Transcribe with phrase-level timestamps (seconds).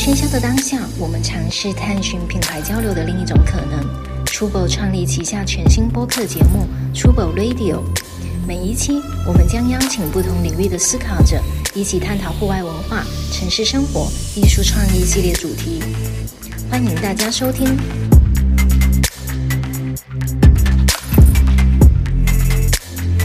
[0.00, 3.84] 喧嚣的当下，我们尝试探寻品牌交流的另一种可能。
[4.24, 7.82] Trubo 创立旗下全新播客节目 Trubo Radio，
[8.48, 11.38] 每一期我们将邀请不同领域的思考者，
[11.74, 15.82] 一起探讨户外文化、城市生活、艺术创意系列主题。
[16.70, 17.76] 欢迎大家收听。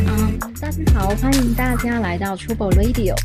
[0.05, 3.15] 嗯，大家好，欢迎大家来到 Trubo Radio。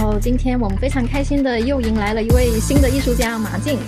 [0.00, 3.78] 然后今天我们非常开心的又迎来了一位新的艺术家马静。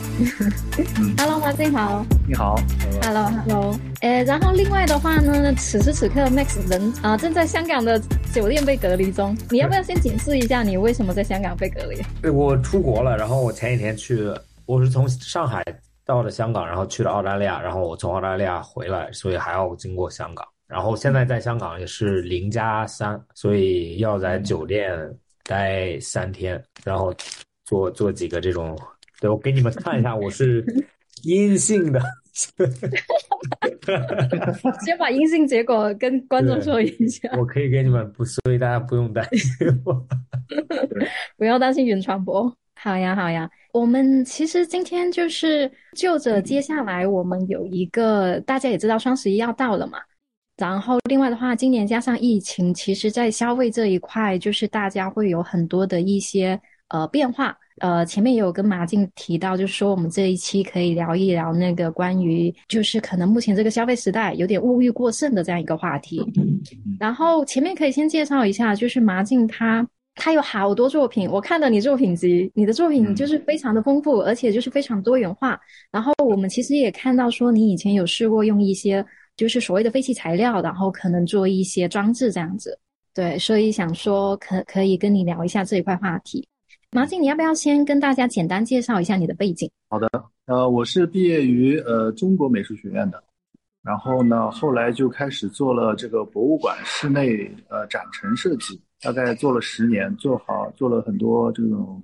[1.17, 2.05] Hello，马静好。
[2.29, 2.55] 你好。
[3.01, 3.75] Hello，Hello。
[4.03, 7.99] 呃，然后另外的话呢，此时此刻 Max 人啊正在香港的
[8.31, 9.35] 酒店被隔离中。
[9.49, 11.99] 你要不要先解释一下你为什么在香港被隔离？
[12.21, 14.31] 对，我出国了，然后我前几天去，
[14.67, 15.65] 我是从上海
[16.05, 20.47] 到了香港，然后去了澳大利亚，然后我从澳大利亚回来，所以还要经过香港。
[20.67, 24.93] 然后现在在香港也是零加三，所以要在酒店。
[25.45, 27.15] 待三天，然后
[27.65, 28.79] 做做几个这种，
[29.21, 30.65] 对我给你们看一下， 我是
[31.25, 32.01] 阴性的。
[34.85, 37.29] 先把阴性结果跟观众说一下。
[37.37, 40.07] 我可以给你们不，所以大家不用担心我。
[41.37, 42.51] 不要担心云传播。
[42.75, 43.51] 好呀，好呀。
[43.73, 49.99] 我们其实今天就是就着接下来我们有一个，大家也知道双十一要到了嘛。
[50.59, 57.57] 然后，另外的话，今年加上疫情，其实，在消费这一块，就是大家会有很多的一些呃变化。
[57.81, 66.23] 呃，前面也有跟马静提到，就是说我们这一期可以聊一聊那个关于，就是可能目前这个消费时代有点物欲过剩的这样一个话题。
[67.01, 75.59] 然后前面可以先介绍一下，就是马静他他有好多作品，我看了你作品集，你的作品就是非常的丰富，而且就是非常多元化。
[75.91, 79.05] 然后我们其实也看到说，你以前有试过用一些。
[79.43, 82.79] 就是所谓的废弃材料，然后可能做一些装置这样子，
[83.13, 86.47] 对，所以想说可可以跟你聊一下这一块话题。
[86.93, 89.69] 马静，你要不要先跟大家简单介绍一下你的背景？
[89.89, 90.09] 好的，
[90.47, 93.21] 呃，我是毕业于呃中国美术学院的，
[93.83, 102.01] 然后呢，后来就开始做了这个博物馆室内呃展陈设计，大概做了十年，做好做了很多这种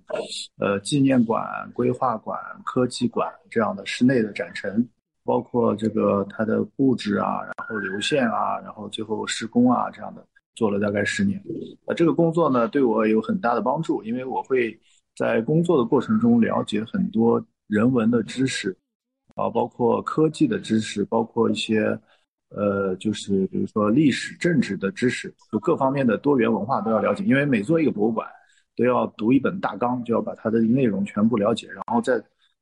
[0.59, 1.41] 呃纪念馆、
[1.73, 4.85] 规划馆、科技馆这样的室内的展陈。
[5.29, 11.39] 包括这个它的布置啊，然后流线啊，然后最后施工啊，这样的做了大概十年。
[11.85, 14.81] 呃，这个工作呢对我有很大的帮助，因为我会
[15.15, 18.75] 在工作的过程中了解很多人文的知识，
[19.35, 22.01] 啊，包括科技的知识，包括一些
[22.49, 27.23] 呃，就是比如说历史、政治的知识，就各方面的多元文化都要了解。
[27.25, 28.27] 因为每做一个博物馆，
[28.75, 32.19] 都要读一本大纲，就要把它的内容全部了解，然后再。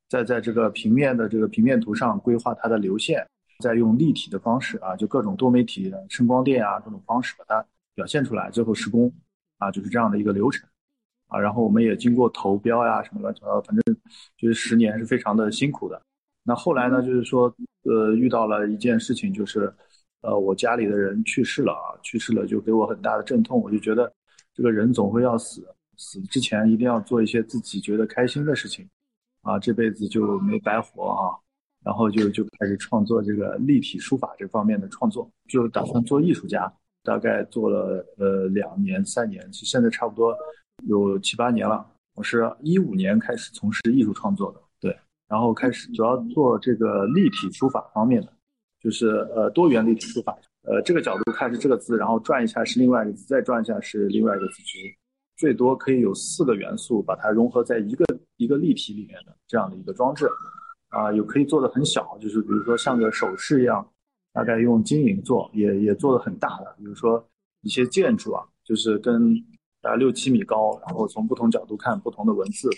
[0.09, 3.27] 再在这个平面的这个平面图上规划它的流线，
[3.61, 9.12] 再用立体的方式啊，就各种多媒体声光电啊这种方式把它表现出来，最后施工
[9.59, 10.69] 啊，就是这样的一个流程
[11.28, 11.39] 啊。
[11.39, 13.97] 然后我们也经过投标呀什么乱七八糟，反正
[14.37, 16.00] 就是十年是非常的辛苦的。
[16.44, 17.53] 那后来呢，就是说
[17.83, 19.73] 呃遇到了一件事情，就是
[20.21, 24.12] 呃我家里的人去世了啊，去世了就给我很大的阵痛，我就觉得
[24.55, 28.88] 这个人总会要死，死之前一定要做一些自己觉得开心的事情。
[29.47, 31.31] 啊，这辈子就没白活啊！
[31.84, 36.71] 然后就就开始创作这个立体书法这方面的创作，就打算做艺术家。
[37.05, 40.37] 大概做了呃两年三年，其实现在差不多
[40.89, 41.87] 有七八年了。
[42.17, 44.99] 我是一五年开始从事艺术创作的，对，
[45.29, 48.33] 然后开始主要做这个立体书法方面的，
[48.83, 49.06] 就是
[49.37, 50.37] 呃多元立体书法。
[50.62, 54.55] 呃，这个角度看是这个字，然后转一下是另外一个字，再转一下是另外一个字，
[55.37, 58.05] 最多可以有四个元素把它融合在一个
[58.37, 59.37] 一个立体里面的。
[59.47, 60.29] 这样的一个装置，
[60.89, 63.87] 啊，有可以做的很小，就是比如说像个首饰一样，
[64.33, 67.25] 大概用金银做，也也做的很大的，比如说
[67.63, 69.35] 一些建筑啊，就是跟
[69.81, 72.69] 大概六七米高，然后从不同角度看不同的文字，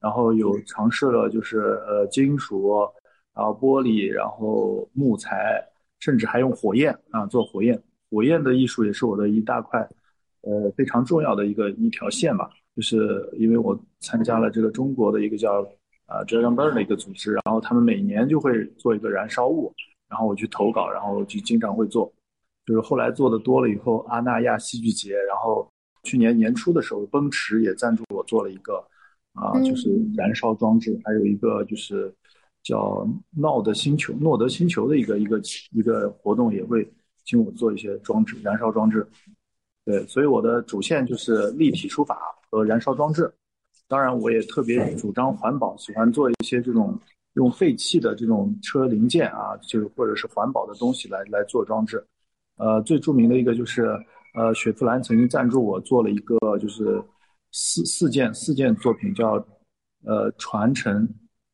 [0.00, 2.76] 然后有尝试了就是呃金属，
[3.34, 5.64] 然后玻璃，然后木材，
[5.98, 9.80] 甚至还用火焰啊做火焰，火焰的艺术也是我的一大块，
[10.42, 15.66] 呃非常重要的一个一条线吧，就是因为我参加了这个中国的一个叫。
[16.06, 19.72] 啊，Dragon Burn 的一个组织，然后他们每年就会做一个燃烧物，
[20.10, 22.12] 然后我去投稿，然后就经常会做，
[22.66, 25.66] 就是后来做的多了以后，阿那亚戏剧节，然后
[26.02, 28.84] 去年年初的时候，奔驰也赞助我做了一个，
[29.32, 32.14] 啊，就是燃烧装置，还有一个就是
[32.62, 35.40] 叫诺德星球，诺德星球的一个一个
[35.70, 36.86] 一个活动也会
[37.24, 39.06] 请我做一些装置，燃烧装置，
[39.86, 42.20] 对，所以我的主线就是立体书法
[42.52, 43.32] 和燃烧装置。
[43.88, 46.98] 当然，我也特别主张环保，喜欢做一些这种
[47.34, 52.06] 用废弃的这种车零件啊，就是或者是环保的东西来来做装置。
[52.56, 53.98] 呃，最著名的一个就是，
[54.34, 57.02] 呃，雪佛兰曾经赞助我做了一个就是
[57.50, 59.44] 四四件四件作品，叫
[60.04, 61.08] 呃传承、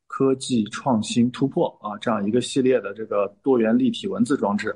[0.07, 4.73] 科技创新、突破啊这样一个系列的这个多元立体文字装置，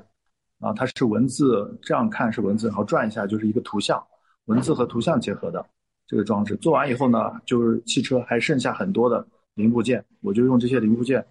[0.60, 4.02] 啊，它是文字这样看是文字，然后转一下就是一个图像，
[4.46, 5.64] 文字和图像结合的
[6.06, 6.56] 这个装置。
[6.56, 11.24] 做完以后呢，就是汽车还剩下很多的零部件，我就用这些零部件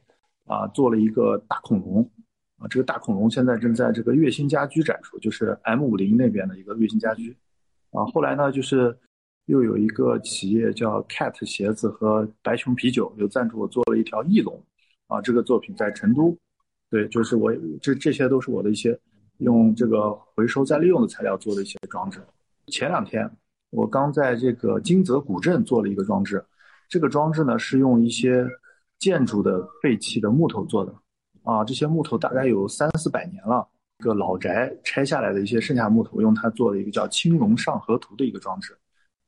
[0.46, 2.10] 啊做了一个大恐龙。
[2.58, 7.36] 啊，这个大恐龙现在正在这个月星家居展出，就是 M 五零那边的一个月星家居。
[7.92, 8.96] 啊，后来呢，就是
[9.46, 14.62] 又有一个企业叫 Cat 鞋子和白熊啤酒有赞助我做了一条翼龙。
[15.08, 16.36] 啊，这个作品在成都。
[16.90, 18.98] 对，就是我这这些都是我的一些
[19.40, 22.22] 用这个回收再利用的材料做的一些装置。
[22.68, 23.30] 前两天
[23.74, 26.44] 我刚在这个金泽古镇做了一个装置，
[26.88, 28.48] 这个装置呢是用一些
[29.00, 30.94] 建筑的废弃的木头做的。
[31.42, 33.68] 啊，这些木头大概有三四百年了，
[33.98, 38.78] 一个老宅拆下来的一些剩下木头，用它做了一个叫“青龙上河图”的一个装置。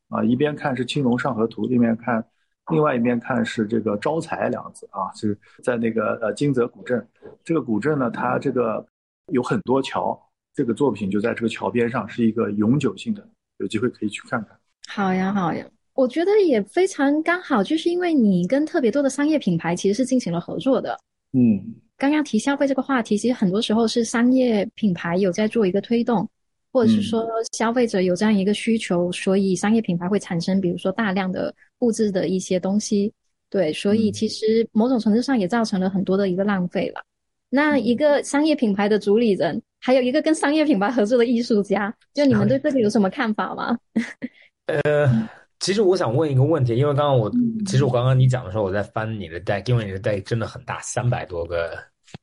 [0.10, 2.24] 啊，一边看是“青龙上河图”，另一边看，
[2.72, 7.06] 另外一边看是这个“招财”两个字啊，是在那个呃金泽古镇。
[7.44, 8.86] 这个古镇呢，它这个
[9.34, 10.18] 有很多桥，
[10.54, 13.28] 这个作品就在这个桥边上，是一个永久性的，
[13.60, 14.57] 有机会可以去看看。
[14.88, 20.98] 好呀，好呀，我觉得也非常刚好，就是因为你跟特别多的商业品牌其实是进行了合作的。
[21.34, 21.75] 嗯。
[21.98, 26.30] 刚刚提消费这个话题，其实很多时候是商业品牌有在做一个推动，
[26.69, 33.13] 或者是说消费者有这样一个需求，所以商业品牌会产生，比如说大量的布置的一些东西。
[33.50, 37.01] 对，所以其实某种程度上也造成了很多的一个浪费了。
[37.50, 43.78] 那一个商业品牌的主理人，还有一个跟商业品牌合作的艺术家，就你们对这个有什么看法吗？
[44.66, 45.30] 呃。
[45.58, 47.32] 其实我想问一个问题，因为刚刚我
[47.66, 51.76] 其实我刚刚你讲的时候，我在翻你的 deck，因为你的 deck 真的很大，三百多个，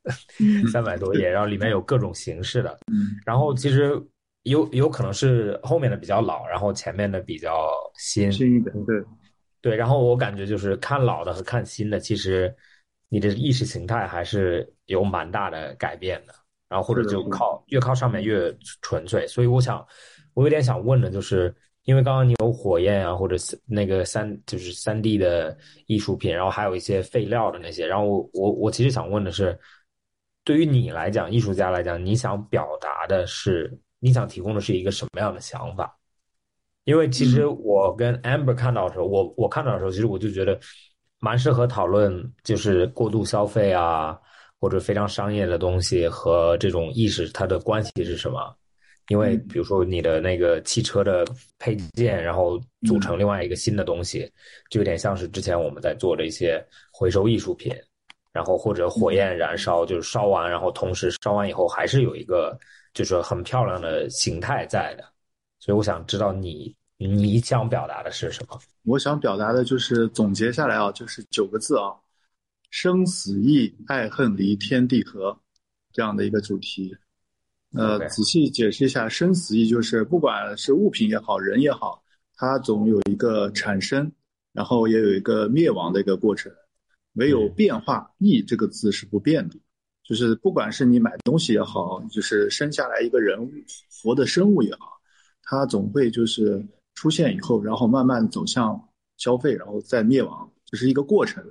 [0.70, 2.79] 三百多页，然后里面有各种形式的，
[3.25, 4.00] 然后其实
[4.43, 9.03] 有有可能是后面的比较老，然后前面的比较新，新一点，对，
[9.62, 12.55] 对，然后我感觉就是看老的和看新的，其实
[13.09, 16.35] 你的意识形态还是有蛮大的改变的，
[16.73, 19.87] 然后或者就靠越靠上面越纯粹，所以我想
[20.35, 21.55] 我有点想问的就是。
[21.85, 29.59] 因为刚刚你有火焰啊，或者是那个三就是三 D 的艺术品，然后还有一些废料的那些，然后我我我其实想问的是，
[30.45, 35.93] 对于你来讲，艺术家来讲，你想表达的是，你想提供的是一个什么样的想法？
[36.85, 40.57] 因为其实我跟 Amber 看到的时候，我我看到的时候，其实我就觉得
[41.19, 44.17] 蛮适合讨论，就是过度消费啊，
[44.62, 48.56] 或者非常商业的东西和这种意识它的关系是什么？
[49.09, 51.26] 因为比如说你的那个汽车的
[51.59, 54.31] 配件，然后组成另外一个新的东西，
[54.70, 57.75] 就有点像是之前我们在做的一些回收艺术品，
[58.32, 62.56] 然后或者火焰燃烧，就是烧完，然后同时烧完以后还是有一个
[62.94, 65.05] 就是很漂亮的形态在的。
[65.59, 68.56] 所以我想知道你你想表达的是什么？
[68.85, 71.91] 我想表达的就是总结下来啊，就是九个字啊：
[72.73, 75.39] 生死义，爱恨离，天地合，
[75.93, 76.91] 这样的一个主题。
[77.75, 82.03] 呃，仔细解释一下，生死义就是不管是物品也好，人也好，
[82.35, 84.11] 它总有一个产生，
[84.55, 86.51] 然后也有一个灭亡的一个过程。
[87.13, 89.57] 唯有变化，义这个字是不变的，
[90.03, 93.51] 就是不管是你买东西也好，就是生下来一个人物，
[94.03, 94.99] 活的生物也好，
[95.43, 98.83] 它总会就是出现以后，然后慢慢走向
[99.19, 101.45] 消费，然后再灭亡，这是一个过程。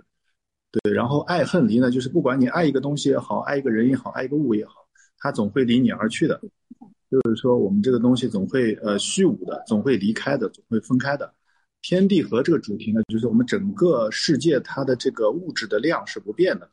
[0.72, 4.76] 对，然后爱恨离呢，就是不管你爱一个东西也好，爱一个人也好，爱一个物也好。
[5.18, 6.42] 它总会离你而去的，
[7.12, 11.32] 就是说我们这个东西总会呃虚无的，总会离开的，总会分开的。
[11.82, 16.70] 天地合这个主题呢，就是我们整个世界它的这个物质的量是不变的，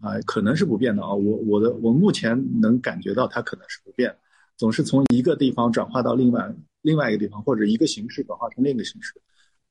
[0.00, 1.12] 啊，可能是不变的啊。
[1.12, 4.14] 我我的我目前能感觉到它可能是不变，
[4.56, 9.14] 总是从一个地方转化到另外另外一个地方，或者一个形式转化成另一个形式。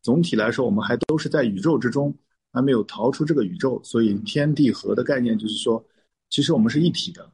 [0.02, 2.14] 总体来说，我们还都是在宇宙之中，
[2.52, 3.82] 还没有逃出这个宇宙。
[3.84, 5.84] 所以天地合的概念就是说，
[6.30, 7.30] 其实我们是一体的。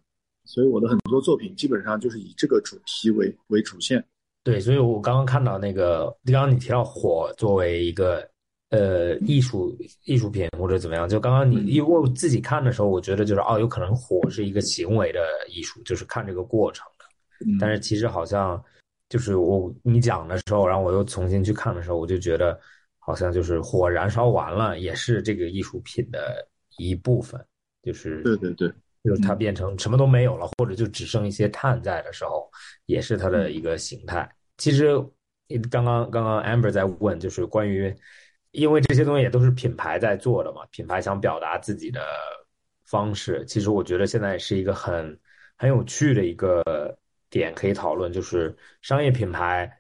[0.46, 4.02] 所以我的很多作品基本上就是以这个主题为为主线。
[4.44, 8.26] 对，所以我刚刚看到那个，刚刚你提到火作为一个
[8.70, 15.20] 呃艺术艺术品或者怎么样，就刚刚你因为我自己看的时候，我觉得就是哦，有可能火是一个行为的
[15.50, 17.58] 艺术，就是看这个过程的。
[17.60, 18.64] 但是其实好像
[19.10, 22.58] 就是我你讲的时候，然后我又重新去看的时候，我就觉得
[23.08, 26.48] 好像就是火燃烧完了也是这个艺术品的
[26.78, 27.44] 一部分，
[27.82, 28.72] 就是对对对。
[29.04, 32.52] 就是它变成什么都没有了，或者就只剩一些碳在的时候，
[32.88, 34.30] 也是它的一个形态。
[34.58, 34.98] 其实，
[35.72, 37.96] 刚刚刚刚 Amber 在问，就是关于，
[38.52, 42.06] 因为这些东西也都是品牌在做的嘛，品牌想表达自己的
[42.84, 43.46] 方式。
[43.46, 45.18] 其实我觉得现在是一个很
[45.58, 46.62] 很有趣的一个
[47.30, 49.72] 点可以讨论，就是商业品牌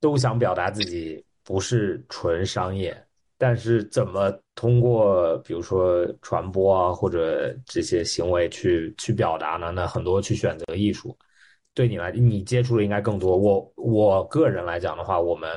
[0.00, 2.92] 都想表达自己不是纯商业，
[3.38, 9.70] 但是怎么通过比如说传播啊或者这些行为去去表达呢？
[9.70, 11.16] 那很多去选择艺术，
[11.72, 13.36] 对你来你接触的应该更多。
[13.36, 15.48] 我我个人来讲的话，我们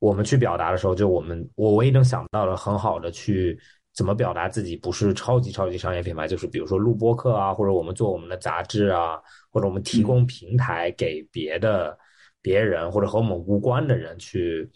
[0.00, 3.56] 我们去表达的时候，就我们我唯一能想到的很好的去
[3.94, 11.96] 怎么表达自己，不是超级超级商业品牌，就是比如说录播课啊，或者我们做我们的杂志啊，或者我们提供平台给别的
[12.42, 14.68] 别人或者和我们无关的人去。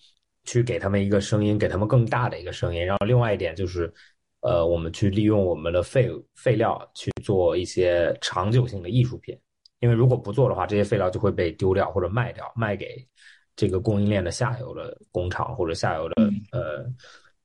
[0.48, 2.82] 去给他们一个声音，给他们更大的一个声音。
[2.82, 3.92] 然后另外一点就是，
[4.40, 9.38] 呃，我们去利用我们的废废料去做一些长久性的艺术品。
[9.80, 13.06] 因为如果不做的话，这些废料就会被丢掉或者卖掉，卖给
[13.54, 16.14] 这个供应链的下游的工厂或者下游的
[16.50, 16.86] 呃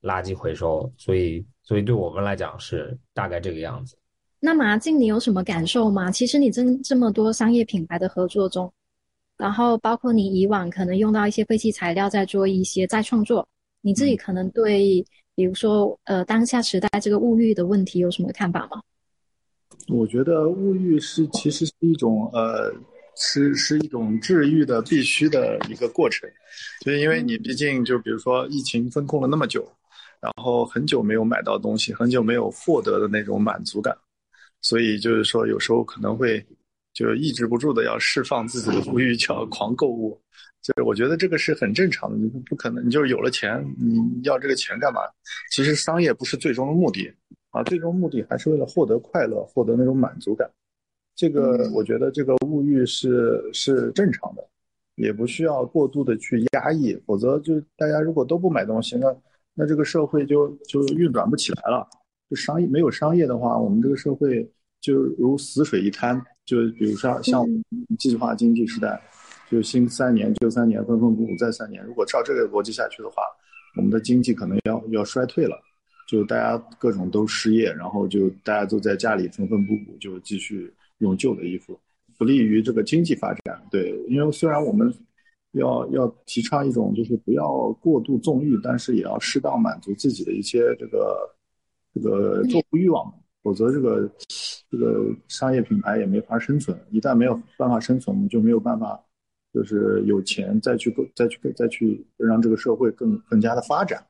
[0.01, 0.89] 垃圾回收。
[0.98, 3.98] 所以，所以对我们来讲是大概这个样子。
[4.39, 6.10] 那马静，你有什么感受吗？
[6.10, 8.72] 其实你这这么多商业品牌的合作中。
[9.35, 13.45] 然后包括你以往可能用到一些废弃材料在做一些再创作，
[13.81, 15.03] 你自己可能对，
[15.35, 18.81] 比如说呃当下时代这个物欲的问题有什么看法吗？
[19.87, 22.71] 我觉得物欲是其实是一种呃
[23.17, 26.29] 是是一种治愈的必须的一个过程，
[26.81, 29.67] 就是因为你毕竟就比如说疫情封控了那么久，
[30.21, 33.97] 然后很久没有买到东西，很久没有获得的那种满足感，
[34.61, 36.45] 所以就是说有时候可能会。
[36.93, 40.19] 就抑制不住的要释放自己的物欲，叫狂购物。
[40.62, 45.01] 就是我觉得这个是很正常的，你不可能，你就是有了钱，你要这个钱干嘛？
[45.51, 47.12] 其实商业不是最终的目的
[47.50, 50.50] 啊，最终目的还是为了获得快乐，获得那种满足感。
[51.15, 54.47] 这个我觉得这个物欲是是正常的，
[54.95, 59.13] 也不需要过度的去压抑，否则就大家如果都不买东西，那
[59.53, 61.85] 那这个社会就就运转不起来了。
[62.29, 66.23] 就商业没有商业的话，我们这个社会就如死水一滩。
[66.45, 67.45] 就比如说像
[67.97, 69.01] 计划经济时代，
[69.50, 71.83] 就新三年、旧三年、分分补补再三年。
[71.85, 73.23] 如果照这个逻辑下去的话，
[73.77, 75.57] 我们的经济可能要要衰退了。
[76.05, 81.79] 就大家各种都失业，然后就大家都在家里缝缝补补，就继续用旧的衣服，
[82.17, 83.59] 不利于这个经济发展。
[83.71, 84.93] 对，因为虽然我们
[85.53, 91.17] 要要提倡一种就是不要过度纵欲，但是也要适当满足自己的一些这个
[91.93, 93.12] 这个作物欲望。
[93.43, 94.09] 否则，这个
[94.71, 96.75] 这个商业品牌也没法生存。
[96.89, 98.97] 一旦没有办法生存，我们就没有办法，
[99.53, 104.01] 就是有钱再去购、再去再去让这个社会更更加的发展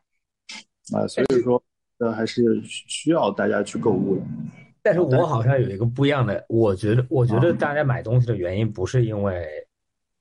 [0.94, 1.08] 啊。
[1.08, 1.62] 所以说，
[1.98, 4.22] 呃，还是需要大家去购物的。
[4.84, 9.44] 但是我好像有一个不一样的，我觉得，我觉得大家买东西的原因不是因为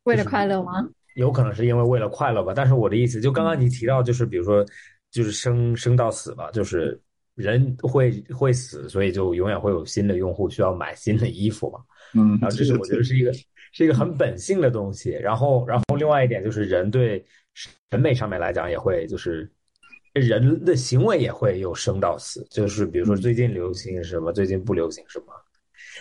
[0.04, 0.88] 为了快乐吗？
[1.16, 2.54] 有可能是因为为了快乐吧。
[2.56, 4.64] 但是我的意思，就刚刚你提到，就是比如说，
[5.10, 6.98] 就是生生到死吧，就是。
[7.34, 11.80] 人会会死，所以就永远会有新的用户需要买新的衣服嘛。
[12.14, 13.32] 嗯，然后这是我觉得是一个
[13.72, 15.10] 是一个很本性的东西。
[15.10, 17.24] 然后，然后另外一点就是人对
[17.54, 19.50] 审美上面来讲也会就是
[20.12, 25.26] 人的行为也会有生到死，就是比如说最近流行什么，最近不流行什么。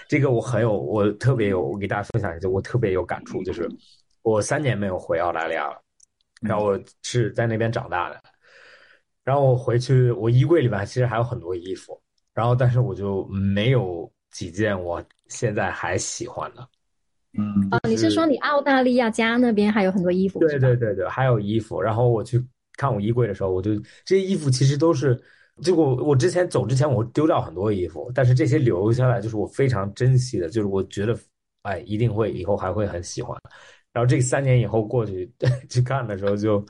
[0.10, 3.70] 这个我很有，我特别有，我给大家分享一下，我特别有感触，就是
[4.22, 5.82] 我三年没有回澳大利亚了，
[6.42, 8.22] 然后我是在那边长大的。
[9.24, 12.01] 然后我回去，我衣柜里面其实还有很多衣服，
[12.34, 16.68] 然后但是我就没有几件我现在还喜欢的。
[17.38, 20.40] 嗯，哦，你是说你澳大利亚家那边还有很多衣服？
[20.40, 21.80] 对对对对，还有衣服。
[21.80, 22.44] 然后我去
[22.78, 25.16] 看我衣柜的时候，我就这些衣服其实都是，
[25.62, 31.16] 就我我之前走之前我丢掉很多衣服，但是这些留下来就是我非常珍惜的，就是我觉得
[31.62, 33.38] 哎一定会以后还会很喜欢。
[33.94, 35.32] 然后这三年以后过去
[35.70, 36.66] 去看的时候就。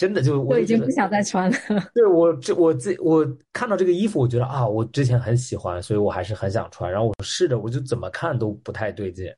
[0.00, 1.56] 真的就我已经不想再穿了。
[1.92, 6.90] 对我这我自我看到这个衣服，我觉得啊，我之前很喜欢，所以我还是很想穿。
[6.90, 9.30] 然后我试着，我就怎么看都不太对劲，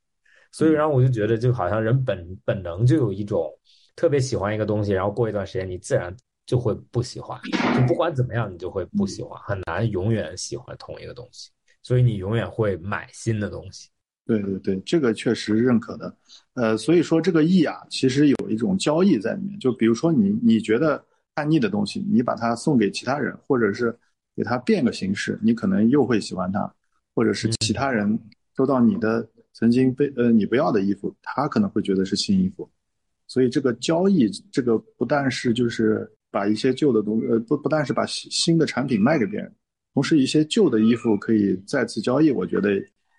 [0.53, 3.51] 所以然后我就觉得，就好像人本本能就有一种
[3.97, 6.15] 特别喜欢一个东西，然后过一段时间你自然
[6.47, 7.37] 就会不喜欢，
[7.75, 11.51] 就不管怎么样你就会不喜欢，很难永远喜欢同一个东西，
[11.83, 13.89] 所以你永远会买新的东西。
[14.25, 16.17] 对对对，这个确实认可的，
[16.55, 19.59] 呃，所以说这个易啊，其实有一种交易在里面。
[19.59, 23.97] 就比如说你你觉得叛逆的东西，你把它送给其他人，或者是
[24.37, 26.73] 给他变个形式，你可能又会喜欢它，
[27.17, 28.17] 或者是其他人
[28.57, 32.71] 收到你的曾经被呃你不要的衣服，他可能会觉得是新衣服。
[33.27, 39.53] 所以这个交易，这个不但是就是把一些旧的东呃不不但是把新新的产品卖给别人，
[39.95, 42.71] 同时一些旧的衣服可以再次交易，我觉得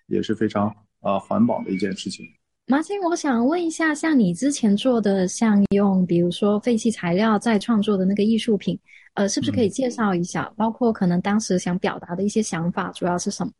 [0.06, 0.74] 也是非常。
[1.04, 2.26] 啊，环保的一件事情。
[2.66, 8.78] 马青，我想问一下，像你之前做的，像用比如说废弃材料再创作的那个艺术品，
[9.12, 10.50] 呃，是不是可以介绍一下？
[10.56, 13.52] 包括可能当时想表达的一些想法，主要是什么？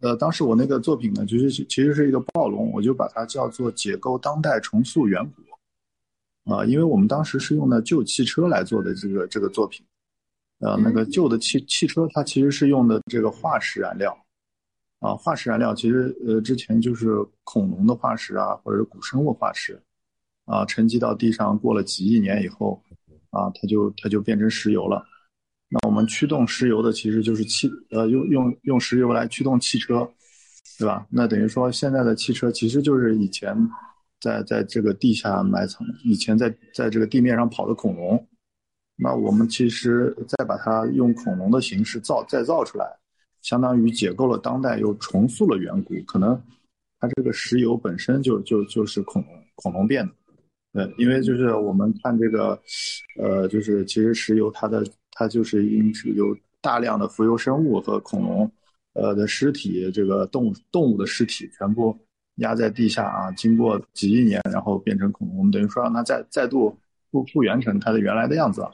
[0.00, 5.42] 呃，当时我那个作品呢，就是其实是一个暴龙，我就把它叫做解构当代，重塑远古。
[6.52, 9.86] 啊，因为我们当时是用的旧汽车来做的这个这个作品，
[10.58, 14.12] 呃，那个旧的汽汽车它其实是用的这个化石燃料，
[15.02, 19.82] 啊，化石燃料其实呃之前就是恐龙的化石啊，或者是古生物化石，
[20.44, 22.80] 啊，沉积到地上过了几亿年以后，
[23.30, 25.04] 啊，它就它就变成石油了。
[25.68, 30.08] 那我们驱动石油的其实就是汽呃用用用石油来驱动汽车，
[30.78, 31.04] 对吧？
[31.10, 33.56] 那等于说现在的汽车其实就是以前
[34.20, 38.24] 在在这个地下埋藏，以前在在这个地面上跑的恐龙。
[38.94, 42.86] 那我们其实再把它用恐龙的形式造再造出来，
[43.42, 45.94] 相当于解构了当代，又重塑了远古。
[46.06, 46.40] 可能
[46.98, 52.58] 它这个石油本身就就就是恐龙恐龙变的，对，因为就是我们看这个，
[53.18, 58.50] 呃，就是其实石油它的它就是因有大量的浮游生物和恐龙，
[58.94, 61.96] 呃的尸体，这个动物动物的尸体全部
[62.36, 66.76] 压在地下啊，经过几亿年，然后变成恐龙，我们等于说让它再再度
[67.10, 68.64] 复复原成它的原来的样子。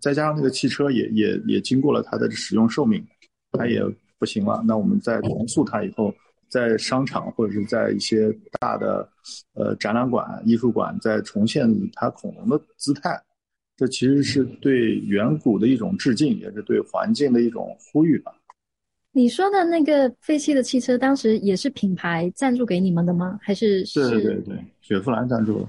[0.00, 3.04] 再加上那个汽车也也也经过了它的使用寿命，
[3.52, 3.82] 它也
[4.24, 4.64] 不行了。
[4.66, 6.10] 那我们再重塑它以后，
[6.48, 9.06] 在商场或者是在一些大的
[9.52, 13.20] 呃展览馆、艺术馆再重现它恐龙的姿态，
[13.76, 18.32] 这其实是对远古的一种致敬，也是对环境的一种呼吁吧。
[19.12, 23.38] 你说的那个废弃的汽车，当时也是品牌赞助给你们的吗？
[23.42, 23.84] 还是？
[23.84, 25.68] 是对对对，雪佛兰赞助的。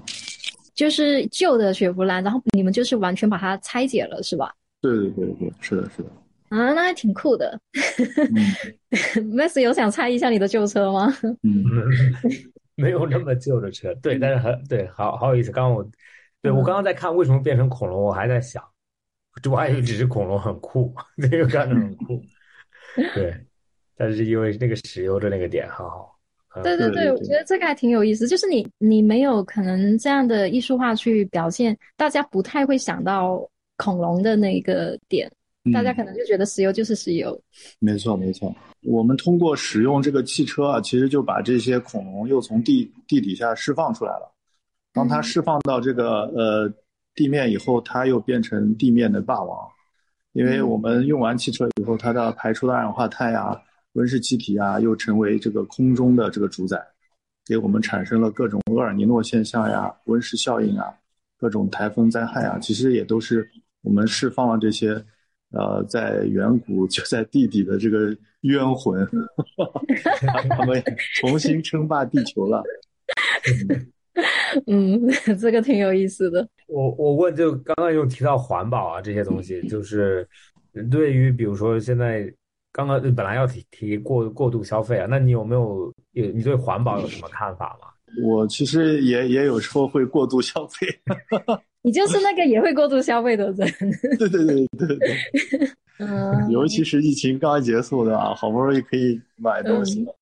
[0.74, 4.52] 就是旧的雪佛兰，然后你们就是完全把它拆解了，是吧？
[4.80, 6.08] 对对对对，是的，是的。
[6.48, 7.60] 啊，那还挺酷的。
[9.34, 11.12] Max 有想猜一下你的旧车吗？
[11.42, 11.64] 嗯，
[12.76, 15.50] 没有那么旧的车，对，但是很对，好好有意思。
[15.50, 15.86] 刚刚我，
[16.42, 18.62] 对我刚刚在看为什么变成恐龙，我还在想，
[19.50, 20.94] 我还以为只是恐龙很酷，
[21.30, 22.22] 这个看着很酷。
[23.14, 23.34] 对，
[23.96, 26.12] 但是因为那个石油的那个点很好。
[26.62, 28.26] 对对对，我觉得这个还挺有意思。
[28.26, 35.30] 就是你你没有可能这样的艺术化去表现，大家不太会想到恐龙的那个点，
[35.72, 37.40] 大家可能就觉得石油就是石油。
[37.78, 44.32] 没错没错，我们通过使用这个汽车啊，其实就把这些恐龙又从地地底下释放出来了。
[44.92, 46.72] 当它释放到这个呃
[47.14, 49.68] 地面以后，它又变成地面的霸王，
[50.32, 53.60] 因为我们用完汽车以后，它的排出的二氧化碳呀。
[53.92, 56.78] 温室气体啊，又成为这个空中的这个主宰，
[57.46, 60.92] 给我们产生了各种厄尔尼诺现象呀、温室效应啊、
[61.38, 63.50] 各种台风灾害啊，其实也都是
[63.80, 65.02] 我们释放了这些，
[65.58, 69.06] 呃，在远古就在地底的这个冤魂，
[70.50, 70.82] 他们
[71.14, 72.62] 重新称霸地球了。
[74.66, 75.00] 嗯，
[75.40, 76.46] 这个挺有意思的。
[76.68, 80.28] 我我问，就刚刚又提到环保啊这些东西，就是
[80.90, 82.32] 对于比如说现在。
[82.72, 87.88] 刚刚本来要提提过过度消费啊，那你有没有有你对环保有什么看法吗？
[88.22, 90.86] 我其实也也有时候会过度消费，
[91.86, 93.68] 你就是那个也会过度消费的人。
[94.18, 95.68] 对对对对对，
[96.04, 100.12] 嗯，尤其是疫情刚结束的啊，好不容易可以买东西了，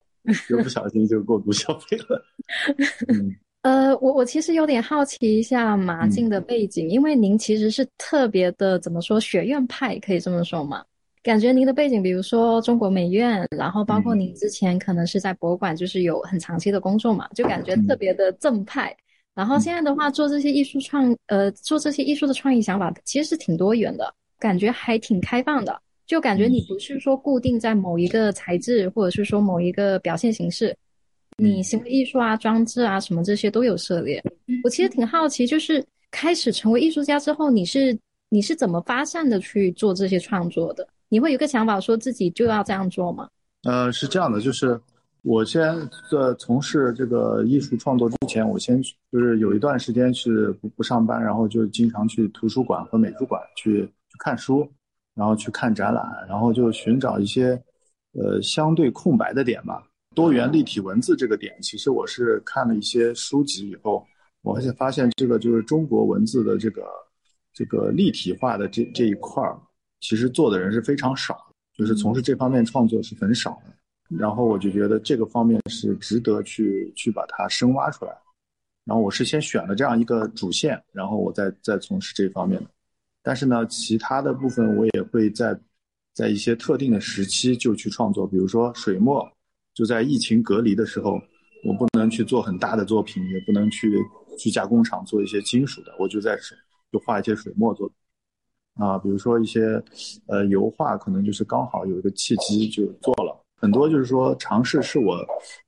[0.47, 2.23] 就不小心就过度消费了。
[3.09, 10.85] 嗯，呃，我我其实有点好奇一下马静的背景，因为您其实是特别的怎么说学院派，可以这么说吗？
[11.23, 18.95] 感觉您的背景，比如说中国美院，然后包括您之前可能是在博物馆，就是有很长期的工作嘛，就感觉特别的正派。
[19.35, 25.77] 然后现在的话，做这些艺术创，呃，做这些艺术的创意想法，其实是挺多元的，感觉还挺开放的。
[26.07, 30.75] 就感觉你不是说固定在某一个材质，或者是说某一个表现形式，
[31.37, 34.23] 你行为艺术啊、装置啊什么这些都有涉猎。
[34.63, 37.97] 我其实挺好奇，就是开始成为艺术家之后，你是
[38.29, 40.87] 你是怎么发散的去做这些创作的？
[41.09, 43.27] 你会有个想法，说自己就要这样做吗？
[43.63, 44.79] 呃，是这样的，就是
[45.25, 45.75] 我先
[46.11, 48.79] 在从事这个艺术创作之前，我先
[49.11, 54.69] 就是有一段时间是不不上班，然后就经常去图书馆和美术馆去去看书，
[55.15, 57.59] 然后去看展览，然后就寻找一些
[58.13, 59.83] 呃相对空白的点吧。
[60.13, 64.05] 多元立体文字这个点，其实我是看了一些书籍以后，
[64.43, 66.83] 我而且发现这个就是中国文字的这个
[67.51, 69.59] 这个立体化的这这一块儿。
[70.01, 71.35] 其实做的人是非常少，
[71.75, 73.74] 就是从事这方面创作是很少的。
[74.09, 78.15] 然后我就觉得这个方面是值得去去把它深挖出来。
[78.83, 82.69] 然后我是先选了这样一个主线，然后我再再从事这方面的。
[83.23, 85.59] 但是呢，其他的部分我也会在
[86.13, 88.27] 在一些特定的时期就去创作。
[88.27, 89.27] 比如说水墨，
[89.73, 91.19] 就在疫情隔离的时候，
[91.63, 93.97] 我不能去做很大的作品，也不能去
[94.37, 96.37] 去加工厂做一些金属的，我就在
[96.91, 97.97] 就画一些水墨作品。
[98.75, 99.81] 啊，比如说一些，
[100.27, 103.24] 呃，油画可能就是刚好有一个契机就做了
[103.65, 105.17] 很多，就是说尝试是我，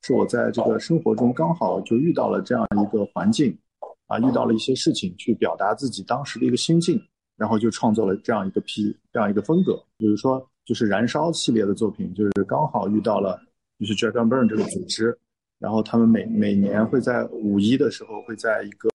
[0.03, 3.57] 是我在这个生活中刚好就遇到了这样一个环境，
[4.05, 7.01] 啊，遇到了一些事情去表达自己当时的一个心境，
[7.37, 13.41] 然后就创作了这样一个批这样一个风格，比如说就是燃烧系列的作品，就是刚好遇到了
[13.79, 15.17] 就是 Dragon Burn 这个组织，
[15.57, 18.89] 然后他们每每年会在五一的时候会在一个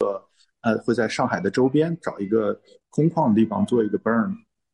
[0.61, 2.57] 呃会在上海的周边找一个
[2.91, 4.33] 空旷的地方做一个 burn，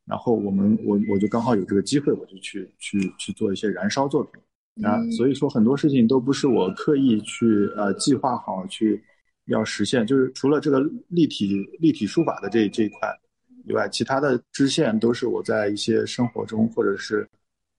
[0.08, 9.02] 然后我们我我就刚好有这个机会，我就去去去做一些燃烧作品啊，所以说很多事情都不是我刻意去呃计划好去
[9.46, 13.08] 要实现，就是除了这个立体立体书法的这这一块。
[13.64, 17.28] 以外，其他的支线都是我在一些生活中，或者是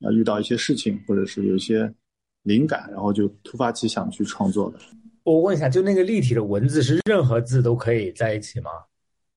[0.01, 1.91] 呃遇到一些事情，或者是有一些
[2.43, 4.77] 灵感，然后就突发奇想去创作的。
[5.23, 8.69] 我问一下，就那个立体的文字是任何字都可以在一起吗？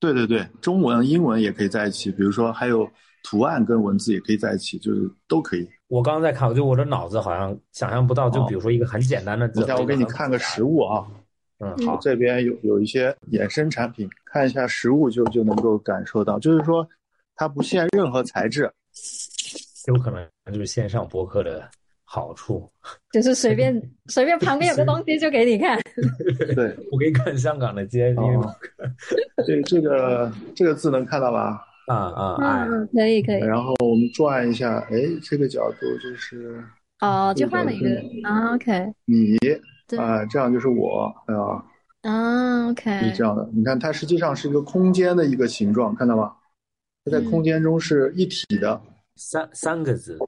[0.03, 2.85] 对对对，中文、英文也可以在一起，比如说还有
[3.23, 5.65] 图案跟文字也可以在一起，就是都可以。
[5.87, 9.61] 我刚刚在看，我就我的脑子好像想象不到，就比如说一个很简单的字。
[9.61, 11.07] 等下我给你看个实物啊。
[11.59, 16.85] 嗯，好，这边有有一些衍生产品，看一下实物就就能够感受到，就是说
[17.37, 18.69] 它不限任何材质，
[19.87, 21.69] 有可能就是线上博客的
[22.13, 22.69] 好处，
[23.11, 23.73] 就是随便
[24.05, 25.79] 随便旁边有个东西就给你看。
[26.53, 28.21] 对，我给你看香港的街景。
[29.47, 31.59] 对这个这个字能看到吧？
[31.87, 33.39] 啊啊，啊，可以可以。
[33.39, 36.63] 然后我们转一下，哎，这个角度就是
[36.99, 37.89] 哦，就换了一个
[38.29, 39.35] 啊，OK，你。
[39.97, 41.11] 啊，这样就是我，
[42.03, 43.49] 啊，OK，是这样的。
[43.51, 46.31] 你看，它实际上是一个空间的一个形状，看到吗？
[47.05, 48.79] 它在空间中是一体的，
[49.15, 50.19] 三三个字，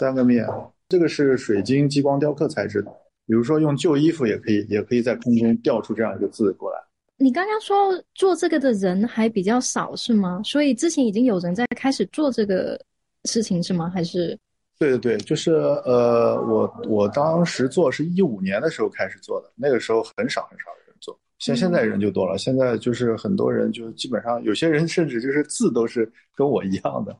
[0.00, 0.44] 三个面。
[0.88, 2.90] 这个是水晶激光雕刻材质的，
[3.26, 6.78] 比如说用旧衣服也可以，也可以在空中吊出这样一个字过来。
[7.18, 10.40] 你刚刚说做这个的人还比较少是吗？
[10.42, 12.80] 所以之前已经有人在开始做这个
[13.24, 13.90] 事情是吗？
[13.90, 14.38] 还是？
[14.78, 22.38] 对对对，就是呃，我我当时做是一五年的时候开始做的，那个时候很少很少的人做，像现在人就多了。
[22.38, 27.14] 现在就是很多人就基本上有些人甚至就是字都是跟我一样的，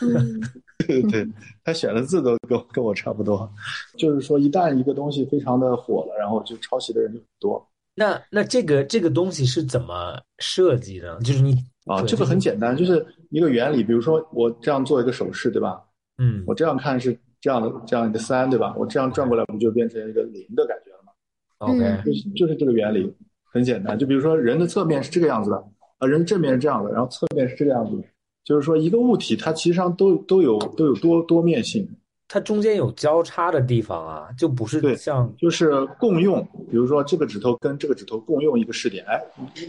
[0.86, 1.28] 对对对，
[1.64, 3.48] 他选的字都跟跟我差不多。
[3.96, 7.68] 就是说，一旦一个东西非常的火了，然后就抄袭的人就很多。
[7.94, 11.18] 那那这个这个东西是怎么设计的？
[11.20, 11.54] 就是你
[11.86, 13.84] 啊，这个很简单，就是一个原理。
[13.84, 15.80] 比如说我这样做一个手势，对吧？
[16.18, 18.74] 嗯，我这样看是这样的，这样一个三，对吧？
[18.76, 21.12] 我这样转过来，不就变成一个零的感觉了吗
[21.58, 23.14] ？OK，就是就是这个原理，
[23.52, 23.98] 很简单。
[23.98, 25.56] 就比如说人的侧面是这个样子的，
[25.98, 28.02] 啊，人正面是这样的，然后侧面是这个样子。
[28.44, 31.88] 就是说一个物体它其实上都都有都有多多面性，
[32.28, 36.42] 它中间有交叉的地方啊，就不是对，像就是共用。
[36.70, 39.20] 比如说这个指头跟这个指头共用一个视点，哎，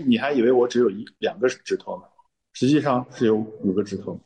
[0.07, 2.03] 你还以为我只有一两个指头呢，
[2.53, 4.19] 实际上是有五个指头。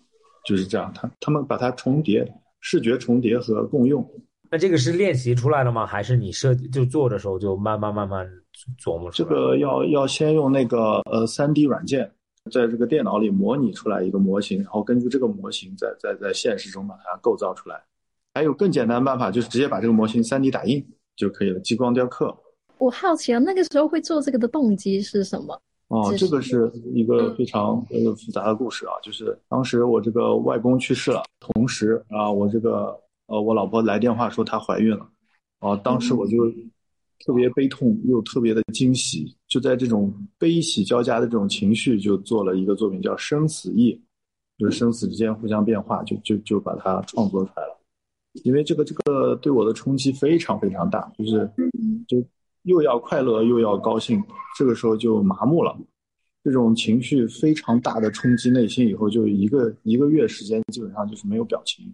[0.45, 2.25] 就是这样，他他们把它重叠，
[2.62, 4.10] 视觉重叠和共用。
[4.49, 5.86] 那这个是练习出来的吗？
[5.86, 8.25] 还是你设就做的时候就慢慢慢慢
[8.81, 9.29] 琢磨出来？
[9.29, 12.10] 这个要要先用那个呃三 D 软件，
[12.47, 17.83] 在这个电脑里模拟出来一个模型，然后根据这个模型在在在现实中把它构造出来。
[18.33, 22.36] 还有更简单的办法，就是直接把这个模型 3D 打印就可以了，激光雕刻。
[22.77, 25.60] 我好奇啊，那个时候会做这个的动机是什么？
[25.88, 32.95] 哦，这个是一个非常呃复杂的故事啊，就是当时我这个外公去世了，同时啊，我这个
[33.27, 35.10] 呃我老婆来电话说她怀孕了，
[35.60, 36.51] 啊，当时我就
[37.25, 43.93] 特别悲痛又特别的惊喜，就在这种悲喜交加的这种情绪，就做了一个作品叫《生死意》，
[44.58, 47.80] 就是生死之间互相变化，就就就把它创作出来了，
[48.43, 51.49] 因为这个这个对我的冲击非常非常大，就是
[52.08, 52.23] 就。
[52.63, 54.21] 又要快乐又要高兴，
[54.58, 55.73] 这个时候就麻木了。
[56.43, 61.89] 这种情绪非常大的冲击内心以后，就一个一个月时间基本上就是没有表情。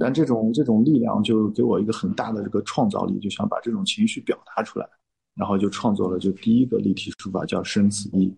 [0.00, 4.88] 但这种这种力量就给我一个很大的这个创造力，就想把这种情绪表达出来，
[5.34, 8.34] 然后就创作了就第一个立体书法叫《生死意》。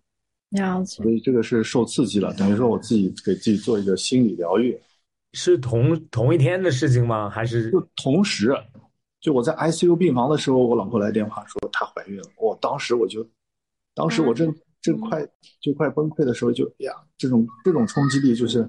[0.61, 1.01] 了解。
[1.03, 4.77] 所以这个是受刺激了，等于说我自己给自己做一个心理疗愈。
[5.35, 7.31] 是同同一天的事情吗？
[7.31, 8.55] 还是就同时？
[9.21, 12.25] 就我在 ICU 病房的时候，我老婆来电话说她怀孕了。
[12.37, 13.25] 我当时我就，
[13.95, 15.25] 当时我正正快
[15.61, 18.69] 就快崩溃的时候，就呀，这种这种冲击力就是，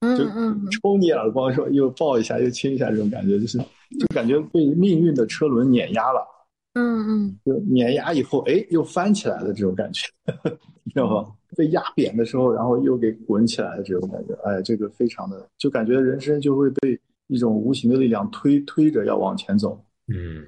[0.00, 0.24] 就
[0.70, 3.58] 抽你耳光，说又抱一下又亲一下，这种感觉就是，
[3.98, 6.26] 就感觉被命运的车轮碾压了。
[6.74, 10.06] 嗯嗯，就碾压以后，哎，又翻起来的这种感觉，
[10.92, 11.32] 知道吗？
[11.56, 19.82] 被压扁的时候，然后又给滚起来的这种感觉，哎，这个非常的，就感觉人生就会被一种无形的力量推推着要往前走。
[20.08, 20.44] 嗯，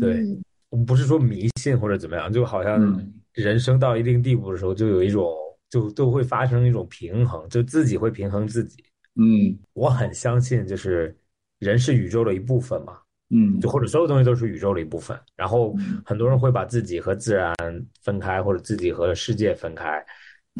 [0.00, 0.24] 对，
[0.70, 5.34] 我们不是说迷信或者怎么样，就好像人生到一定地步的时候，就有一种
[5.68, 8.84] 就都会发生一种平衡，就自己会平衡自己。
[9.16, 11.16] 嗯，我很相信，就是
[11.58, 12.98] 人是宇宙的一部分嘛。
[13.34, 15.18] 嗯，就或者所有东西都是宇宙的一部分。
[15.36, 17.54] 然后很多人会把自己和自然
[18.02, 20.04] 分开，或者自己和世界分开。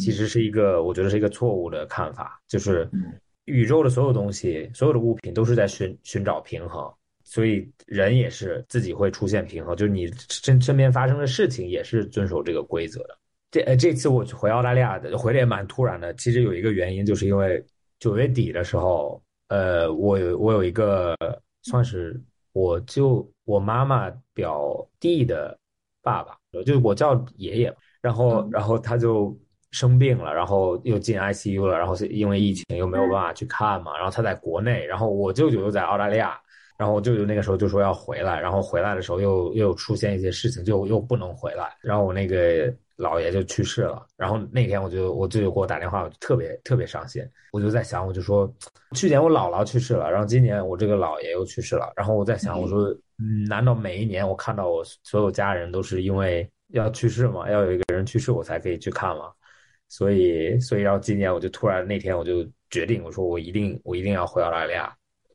[0.00, 3.12] 其实是一个我觉得是一个错误的看法，就是嗯
[3.44, 6.90] 宇宙的所有东西，所有的物品都是在寻寻找平衡，
[7.24, 13.18] 所以人也是自己会出现平衡，就是你身身边发生的事情也是遵守这个规则的。
[13.50, 17.62] 这呃这次我回澳大利亚的回来也蛮突然的，其实有一个原因，就是因为
[18.02, 21.16] 九月底的时候，呃，我有我有一个
[21.62, 22.20] 算是
[22.52, 25.56] 我就我妈妈表弟的
[26.02, 26.36] 爸爸，
[26.66, 29.32] 就是我叫爷爷，然后然后他就
[29.70, 36.36] 生病了，然后又进 ICU 了，然后是因为疫情又没有办法去看嘛，然后他在国内，然后我舅舅又在澳大利亚，
[36.76, 48.52] 然后我舅舅那个时候就说要回来，然后回来的时候又又出现一些事情，就又不能回来，然后我那个姥爷就去世了，然后那天我就我舅舅给我打电话，我就特别特别伤心，我就在想，我就说
[48.94, 57.50] 去年我姥姥去世了，然后今年我这个姥爷又去世了，然后我在想，我说嗯，难道每一年我看到我所有家人都是因为要去世吗？
[57.50, 59.32] 要有一个人去世我才可以去看吗？
[59.88, 64.90] 所以，所以，然后今年我就突然那天我就决定，我说我一定我一定要回澳大利亚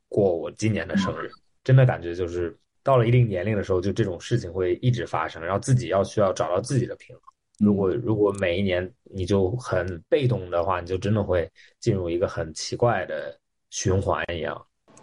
[0.10, 1.30] 过我今年的生日。
[1.63, 7.27] 真的感觉就是到了一定年龄的时候，就这种事情会一直发生，然后自己要需要找到自己的平衡。
[7.60, 13.38] 如果如果每一年你就很被动的话，你就真的会进入一个很奇怪的
[13.70, 14.60] 循环一样。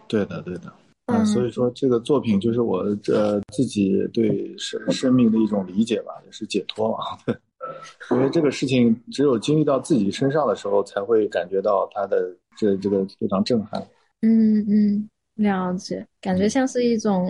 [0.08, 0.72] 对的，对的。
[1.06, 6.98] 嗯啊，所以说这个作品就是我呃自己对生生命的一种理解吧，也是解脱嘛。
[8.10, 13.86] 因为这个事情只有经历到自己身上的时候，才会感觉到它的这这个非常震撼。
[14.22, 17.26] 嗯嗯，了解，感觉像是一种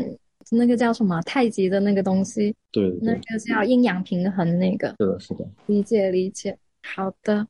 [0.56, 5.46] 那个叫什么太极的那个东西，对对那，个叫阴阳平衡那个，是的，是的。
[5.66, 6.56] 理解理解。
[6.82, 7.46] 好的，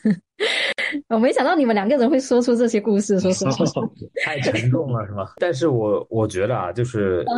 [1.08, 3.88] 我没想到你们两个人会说出这些故事，说实话。
[4.24, 5.30] 太沉重了，是吗？
[5.36, 7.34] 但是我我觉得啊，就是嗯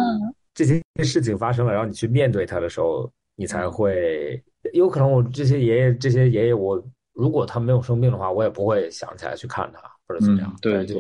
[0.55, 4.41] 这些事情发生了，然后你去面对它的时候，你才会
[4.73, 5.11] 有可能。
[5.11, 10.59] 我这些爷爷，这些爷爷，我如果他没有生病的话，我也不会想起来去看他或者怎么样嗯。
[10.63, 10.95] 对就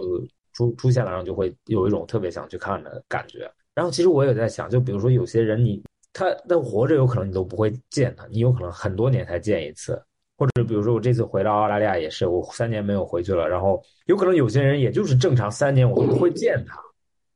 [0.57, 3.51] 出出现了，然后就会有一种特别想去看的感觉。
[3.75, 10.03] 然后其实我也在想，就比如说有些人你，他他活着有可能你都不会见他，你有可能很多年才见一次。
[10.38, 16.79] 或者比如说我这次回到澳大利亚也是，我三年没有回去了，然后有可能有些人也就是正常三年我都不会见他，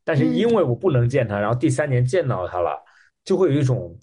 [0.05, 2.79] 但是因为我不能见他，然后第三年见到他了，
[3.25, 3.97] 就会有一种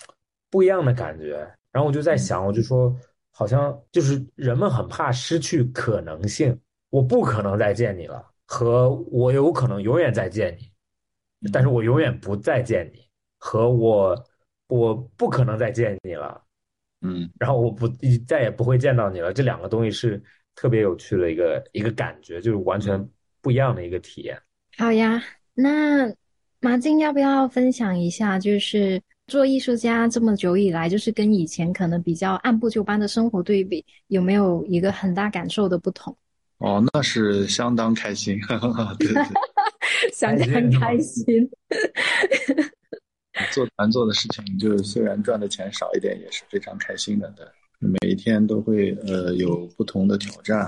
[0.49, 1.47] 不一样的感觉。
[1.71, 2.91] 然后我就在想，我就说，
[3.31, 13.01] 好像就是人们很怕失去可能性，我不可能再见你了，和我有可能永远再见你，但是我永远不再见你，
[13.37, 14.17] 和我
[14.69, 16.41] 我不可能再见你了。
[17.01, 17.87] 嗯然后我不
[18.25, 19.31] 再也不会见到你了。
[19.31, 20.21] 这两个东西是
[20.55, 23.07] 特别有趣的一个一个感觉，就是完全
[23.41, 24.41] 不一样的一个体验。
[24.77, 25.21] 好呀，
[25.53, 26.11] 那
[26.59, 36.17] 马静要不要分享一下，就是做艺术家这么久以来，就是跟以前可能比较按部就班的生活对比，有没有一个很大感受的不同？
[36.59, 39.23] 哦，那是相当开心，哈 哈对对。
[40.11, 41.25] 想得很开心。
[43.53, 47.31] 做团做的事情，就是虽然赚的钱少一点，也是非常开心的。
[47.37, 47.45] 对，
[47.79, 50.61] 每一天都会呃有不同的挑战，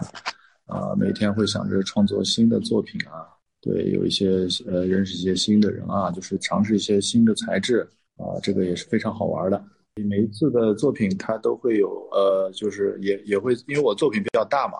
[0.67, 3.25] 啊、每天会想着创作新的作品啊，
[3.59, 9.63] 对，有一些呃认识一些新的人啊，就是尝试一些新的材质啊、这个也是非常好玩的。
[10.07, 14.77] 每一次的作品它都会有呃，就是也也会，因为我作品比较大嘛，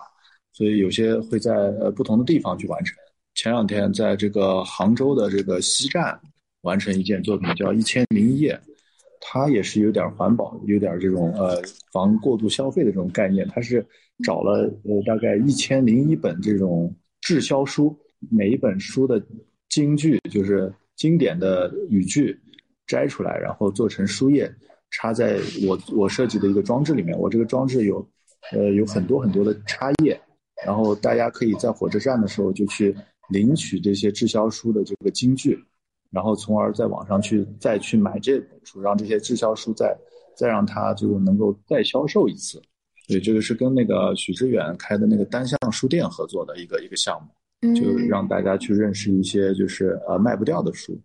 [0.60, 2.94] 所以有些会在呃不同的地方去完成。
[3.34, 6.20] 前两天在这个杭州的这个西站
[6.60, 8.52] 完成一件作品，叫《一千零一夜》，
[9.22, 13.48] 它也是有点环保，有点这种呃防过度消费的这种概念。
[13.48, 13.82] 它是
[14.22, 17.98] 找了呃大概一千零一本这种滞销书，
[18.30, 19.22] 每一本书的
[19.70, 22.38] 金句就是经典的语句
[22.86, 24.54] 摘出来，然后做成书页，
[24.90, 27.18] 插在我我设计的一个装置里面。
[27.18, 28.06] 我这个装置有
[28.52, 30.20] 呃有很多很多的插页，
[30.64, 32.94] 然后大家可以在火车站的时候就去
[33.30, 35.58] 领取这些滞销书的这个金句，
[36.10, 39.96] 然后从而在网上去再去买这本书，让这些滞销书再
[40.36, 42.60] 再让它就能够再销售一次。
[43.08, 50.96] 对，这个是跟那个许知远开的那个单向书店合作的一个一个项目，就嗯让大家去认识一些就是呃卖不掉的书，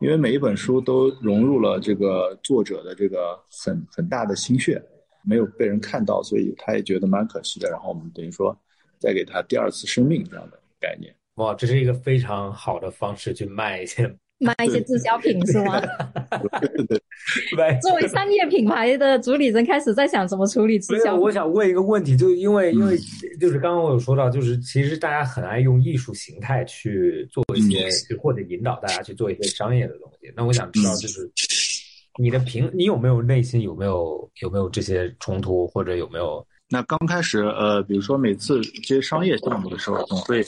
[0.00, 4.82] 因为每一本书都融入了这个作者的这个很很大的心血，
[5.24, 7.70] 没有被人看到，所以他也觉得蛮可惜的。
[7.70, 8.56] 然后我们等于说
[9.02, 11.12] 再给他第二次生命这样的概念。
[11.34, 14.06] 哇，这是一个非常好的方式去卖一些
[14.38, 15.80] 卖一些滞销品是吗？
[16.60, 17.02] 对对
[17.56, 17.78] 卖。
[17.80, 21.16] 作为商业品牌的主理人，开始在想怎么处理滞销。
[21.16, 30.32] 我想问一个问题，就因为因为嗯就是刚刚我有说到，就是其实大家很爱用艺术形态去做一些，或者引导大家去做一些商业的东西。
[30.36, 31.30] 那我想知道，就是
[32.18, 40.40] 你的平，你有没有内心有没有有没有这些冲突，或者有没有那刚开始，呃，比如说每次接商业项目的时候，总会，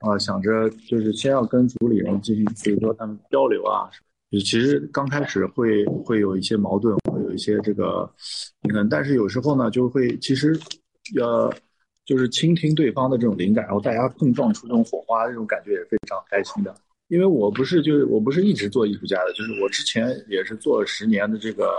[0.00, 3.88] 啊，想着就是先要跟主理人进行，比如说他们交流啊，
[4.32, 8.12] 就其实刚开始会会有一些矛盾，会有一些这个
[8.62, 10.58] 平衡，但是有时候呢，就会其实，
[11.20, 11.54] 呃，
[12.04, 16.74] 就是倾听对方的这种灵感，然后大家碰撞出这种火花，这种感觉也是非常开心的。
[17.06, 21.70] 因为我不是就是我不是一直做艺术家的，就是我之前也是做了十年的这个，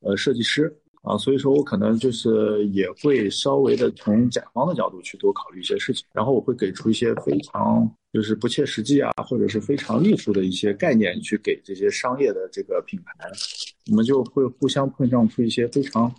[0.00, 0.76] 呃，设计师。
[1.08, 13.12] 啊，所以说我可能就是也会稍微的从甲方的角度去多考虑一些事情，然后我会给出一些非常就是不切实际啊，或者是非常艺术的一些概念去给这些商业的这个品牌，
[13.90, 16.12] 我们就会互相碰撞出一些非常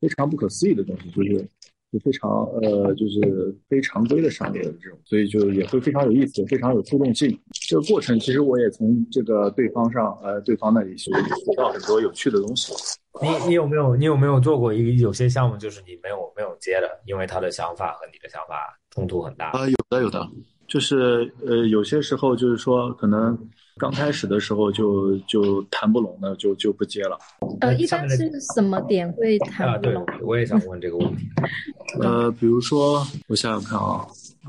[0.00, 1.46] 非常不可思议的东西，就是。
[1.92, 2.28] 就非常
[2.60, 7.38] 呃，就是非常规的商业的这种，所以就也会非常有意思，非常有互动性。
[7.68, 12.72] 这个过程其实我也从这个对方上，呃，对方那里学学到很多有趣的东西。
[13.22, 19.50] 你你有没有你有没有做过一有些项目，就是你没有没有接的，因为他的想法和你的想法冲突很大？
[19.50, 20.26] 啊，有的有的，
[20.66, 23.38] 就是呃，有些时候就是说可能。
[23.78, 27.18] 刚开始的时候就就谈不拢的，就就不接了。
[27.60, 30.02] 呃，一般是什么点会谈不拢？
[30.06, 31.28] 对，我也想问这个问题。
[32.00, 34.00] 呃，比如说，我想想看啊，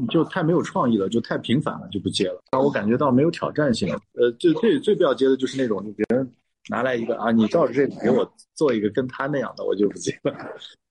[0.10, 2.41] 就太没有创意了，就太平凡了，就不接了。
[2.53, 3.93] 让我感觉到没有挑战性。
[4.13, 6.32] 呃，最最最不要接的就是那种，就别人
[6.69, 10.34] 拿来一个啊，你照着这个给我做一个跟他那样的，我就不接了。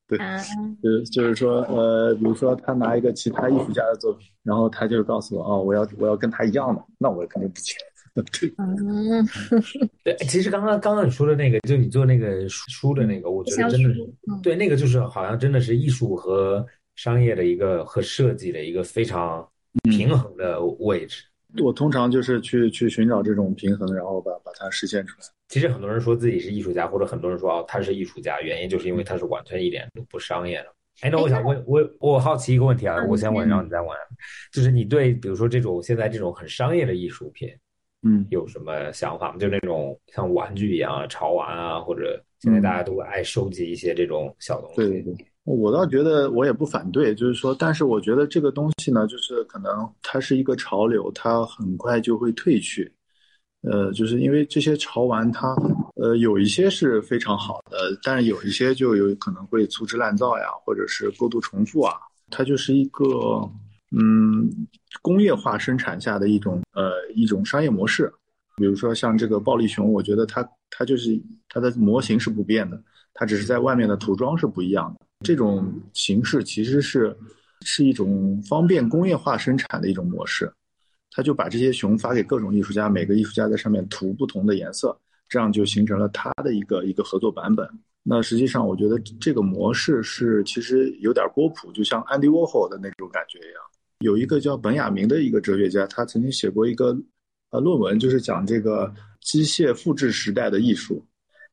[0.08, 0.18] 对，
[0.82, 7.72] 就是就是说，呃，比如说他拿一个其他艺术家的作品，然后他就告诉我，哦，我要我要跟他一样的，那我肯定不接。
[8.16, 9.28] 对，嗯，
[10.02, 14.08] 对，其实刚刚刚刚你说的那个，就你做那个书的那个，我觉得真的是，
[14.42, 19.46] 对，那个就是好像真的是艺术和商业的一个和设计的一个非常
[19.82, 21.24] 平衡的位置。
[21.62, 25.26] 我通常就是去去寻找这种平衡，然后把把它实现出来。
[25.48, 30.66] 其实很多人说自己是艺术家，或者很多人说哦他是艺术家，原因就是因为他是完全一点都不商业的。
[31.02, 33.88] 哎，那我想问，我我好奇一个问题啊，我先问，然后你再问，
[34.52, 37.48] 就是你对比如说这种现在这种很商业的艺术品。
[38.02, 39.38] 嗯，有什么想法吗？
[39.38, 44.76] 就那种像玩具一样潮玩啊，或者现在大家都爱收集一些这种小东西。
[44.76, 52.92] 对对对，我倒觉得我也不反对，就是说，但是我觉得这个东西呢，就是可能它是一个潮流，它很快就会退去。
[53.62, 55.54] 呃，就是因为这些潮玩，它
[55.94, 61.94] 呃有一些是非常好的，但是有一些就有可能会粗制滥造呀，或者是过度重复啊，
[62.30, 63.04] 它就是一个。
[63.92, 64.50] 嗯，
[65.00, 68.12] 工业化生产下的一种呃一种商业模式，
[68.56, 72.82] 比如说像这个暴力熊，我觉得它它就是它的模型是不变的，
[73.14, 74.95] 它只是在外面的涂装是不一样的。
[75.24, 77.16] 这种形式其实是
[77.62, 80.52] 是一种方便工业化生产的一种模式，
[81.11, 84.96] 他就把这些熊发给各种艺术家，每个艺术家在上面涂不同的颜色，
[85.29, 87.68] 这样就形成了他的一个一个合作版本。
[88.02, 93.62] 那实际上我觉得这个模式是其实有点波普，就像安迪沃霍的那种感觉一样。
[94.00, 96.96] 有一个叫本雅明的一个哲学家，他曾经写过一个
[97.50, 101.05] 呃论文，就是讲这个机械复制时代的艺术。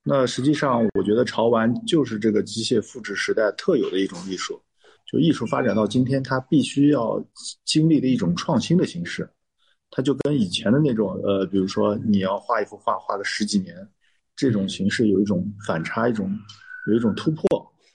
[0.04, 4.62] 那实际上，我觉得潮玩就是这个机械复制时代特有的一种艺术。
[5.06, 7.24] 就艺术发展到今天，它必须要
[7.66, 9.30] 经历的一种创新的形式。
[9.90, 13.76] 它就跟以前的那种呃，比如说你要画一幅画画个十几年，
[14.36, 16.30] 这种形式有一种反差，一种
[16.88, 17.46] 有一种突破。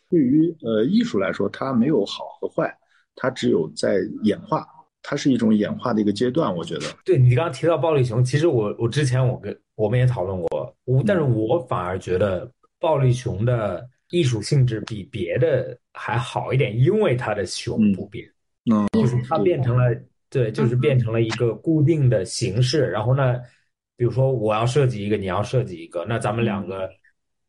[0.09, 2.75] 对于呃艺术来说，它没有好和坏。
[3.21, 4.65] 它只有在演化，
[5.03, 6.87] 它是一种演化的一个阶段，我觉得。
[7.05, 18.29] 对你刚刚提到暴力熊，其实我我之前我跟我们也讨论过，我但是我反而觉得暴力熊的艺术性质比别的还好一点，因为它的熊不变，
[18.71, 19.95] 嗯，就是它变成了
[20.29, 22.91] 对，就是变成了一个固定的形式。
[22.91, 23.39] 然后呢，
[23.97, 26.91] 比如说我要设计一个，你要设计一个，那咱们两个。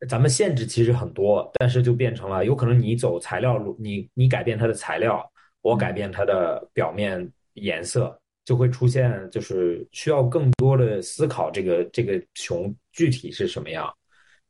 [0.07, 5.29] 咱们限制其实很多，但是就变成了有可能你走材料路，你你改变它的材料。
[5.61, 8.17] 我改变它的表面颜色，
[8.49, 13.87] 就会出现，就是需要更多的思考这个这个熊具体是什么样。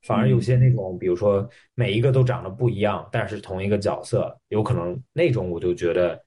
[0.04, 1.46] 反而有些那种，比如说
[1.76, 6.18] 每一个都长得不一样，但是同一个角色，有可能那种我就觉得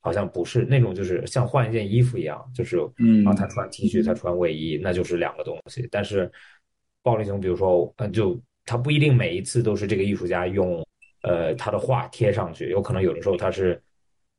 [0.00, 5.88] 好像不是那种，就是像换一件衣服一样，就是嗯，啊，他穿 T 恤，他穿卫衣，那就是两个东西。
[5.90, 6.30] 但是
[7.02, 10.86] 暴力熊，比如说，嗯，就他不一定每一次都是这个艺术家用
[11.22, 13.82] 呃他的画贴上去，有可能有的时候他是。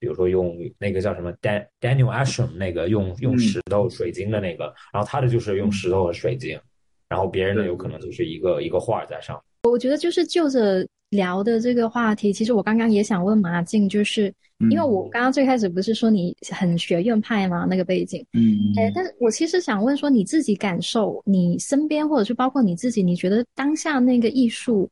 [0.03, 6.59] 比如说用那个叫什么 Dan Daniel Ashram 那个用用石头水晶的那个，然后他的就是用石头和水晶，
[7.07, 9.41] 然后别人的有可能就是一个一个画在上。
[9.63, 14.25] 我觉得就是就着聊的这个话题，其实我刚刚也想问马静，就是
[14.69, 17.65] 因为我刚刚最开始不是说你很学院派吗？
[17.69, 24.89] 那个背景，嗯，哎，但是我其实想问说你自己感受，你身边或者是包括你自己，你觉得当下那个艺术，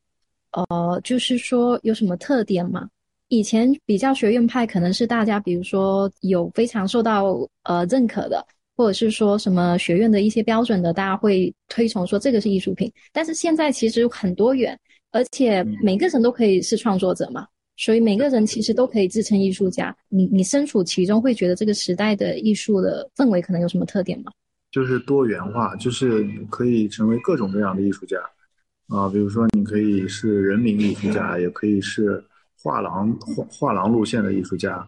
[0.53, 2.88] 呃，就是说有什么特点吗？
[3.32, 12.92] 以前比较学院派，可能是大家比如说有非常受到呃认可的，或者是说什么学院的一些标准的，大家会推崇说这个是艺术品。
[13.14, 14.78] 但是现在其实很多元，
[15.14, 19.96] 而且每个人都可以是创作者嘛，所以每个人其实都可以自称艺术家。
[20.10, 24.32] 你你身处其中，会觉得这个时代的艺术的氛围可能有什么特点吗？
[24.72, 28.18] 就是多元化，就是可以成为各种各样的艺术家
[28.90, 32.22] 啊，比如说你可以是人民艺术家，也可以是。
[32.62, 34.88] 画廊画画廊路线的艺术家，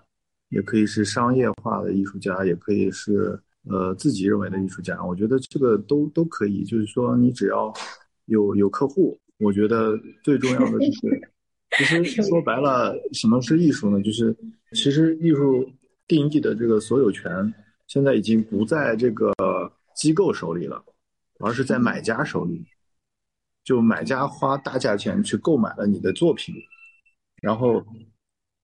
[0.50, 5.04] 也可以是商业化的艺术家，也可以是呃自己认为的艺术家。
[5.04, 7.74] 我觉得这个都都可以，就是说你只要
[8.26, 11.22] 有有客户，我觉得最重要的就是，
[11.78, 14.02] 其实说白了，什么是艺术呢？
[14.02, 14.36] 就是
[14.74, 15.68] 其实艺术
[16.08, 17.54] 定义的这个所有权，
[17.88, 19.34] 现在已经不在这个
[19.96, 20.84] 机构手里了，
[21.40, 22.66] 而是在买家手里。
[23.64, 26.54] 就买家花大价钱去购买了你的作品。
[27.44, 27.86] 然后，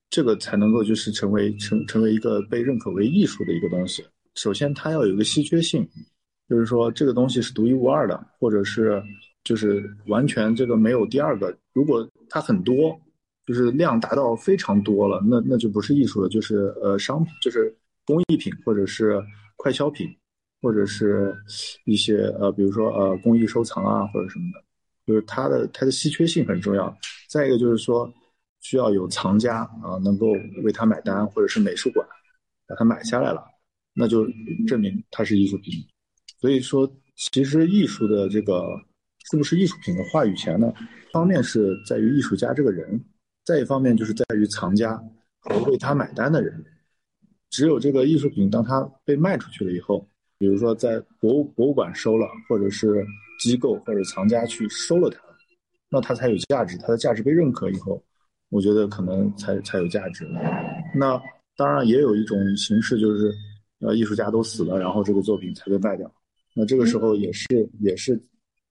[0.10, 4.02] 这个才能够就是成为成成为一个被认可为艺术的一个东西。
[4.36, 5.86] 首先，它要有一个稀缺性，
[6.48, 9.04] 就是说这个东西是独一无二的，或者是
[9.44, 11.54] 就是完全这个没有第二个。
[11.74, 12.98] 如果它很多，
[13.46, 17.76] 就是量达到非常多了，那那就不是艺术了，就是呃商品，就是
[18.06, 19.22] 工艺品，或者是
[19.58, 20.08] 快消品，
[20.62, 21.36] 或者是
[21.84, 24.64] 一些呃比如说呃工艺收藏啊或者什么的，
[25.06, 26.98] 就是它的它的稀缺性很重要。
[27.30, 28.10] 再一个就是说。
[28.62, 30.28] 需要有藏家啊，能够
[30.64, 32.08] 为他买单，或者是美术馆
[32.68, 33.44] 把它买下来了，
[33.94, 34.26] 那就
[34.68, 35.74] 证明它是艺术品。
[36.40, 38.64] 所以说，其实艺术的这个
[39.32, 40.72] 是不是艺术品的话语权呢？
[41.12, 43.04] 方面是在于艺术家这个人，
[43.44, 45.02] 再一方面就是在于藏家
[45.40, 46.64] 和为他买单的人。
[47.50, 50.08] 只有这个艺术品当它被卖出去了以后，
[50.38, 53.04] 比如说在博物博物馆收了，或者是
[53.40, 55.20] 机构或者藏家去收了它，
[55.90, 58.02] 那它才有价值，它的价值被认可以后。
[58.50, 60.28] 我觉得可能才才有价值。
[60.94, 61.22] 那
[61.56, 63.34] 当然也有一种形式，就是
[63.80, 66.12] 呃，艺术家都死了，然后这个作品才被卖掉。
[66.54, 67.46] 那这个时候也是
[67.80, 68.22] 也是，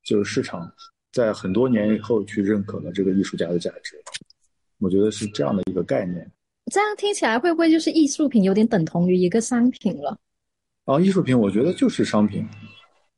[0.05, 0.71] 就是市场
[1.13, 3.97] 在很多年以后去认可了这个艺术家的价值。
[4.81, 6.31] 我觉得是这样的一个概念。
[6.71, 10.19] 这样听起来会不会就是艺术品有点等同于一个商品了？
[10.85, 12.47] 啊，艺术品我觉得就是商品。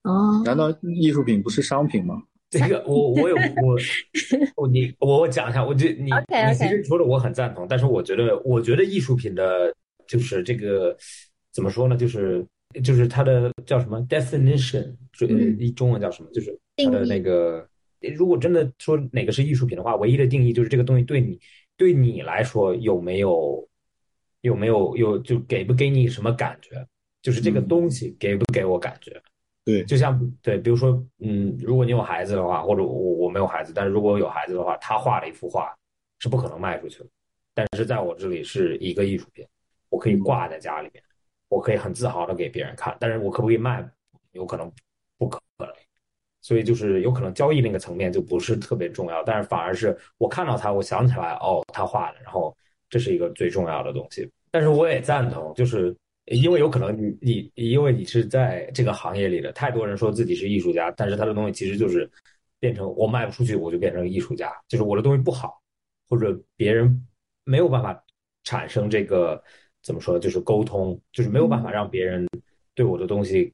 [0.03, 2.23] 哦，难道艺术品不是商品吗？
[2.51, 3.79] 这个我我有我
[4.57, 9.73] 我你我我讲一下，我觉你你其实说的我很赞同，但是我觉得我觉得艺术品的，
[10.09, 10.97] 就是这个
[11.53, 11.97] 怎么说呢？
[11.97, 12.45] 就是
[12.83, 16.31] 就是它的叫什么 definition，中中文叫什么？
[16.33, 17.65] 就是它的那个，
[18.17, 21.39] 如果真的说哪个是艺术品的话，唯一的定义就是这个东西对你
[21.77, 23.69] 对你来说有没有
[24.41, 26.85] 有没有有就给不给你什么感觉？
[27.23, 29.23] 就是这个东西给不给我感觉？
[29.63, 35.73] 对，就像对，比如说，嗯，如果你有孩子的话，或者我我没有孩子，但是如果有孩子的话，他画了一幅画
[36.19, 37.07] 是不可能卖出去的，
[37.55, 39.47] 但是在我这里是一个艺术品，
[39.91, 41.05] 我可以挂在家里面，
[41.49, 43.87] 我可以很自豪的给别人看，但是我可不可以卖，
[44.33, 44.73] 有可能
[45.19, 45.69] 不可能，
[46.41, 52.57] 所以就是有可能交易那个层面就不是特别重要，但是反而是我看到他，我想起来，哦，他画的，然后
[52.89, 55.95] 这是一个最重要的东西，但是我也赞同，就是。
[56.31, 62.09] 因为有可能你你因为你是在这个行业里的，太多人说自己是艺术家，但是他的东西其实就是
[62.61, 65.61] 变成我卖不出去，我就变成艺术家，就是我的东西不好，
[66.09, 67.05] 或者别人
[67.45, 68.01] 没有办法
[68.45, 69.43] 产生这个
[69.83, 72.27] 怎么说，就是沟通，就是没有办法让别人
[72.75, 73.53] 对我的东西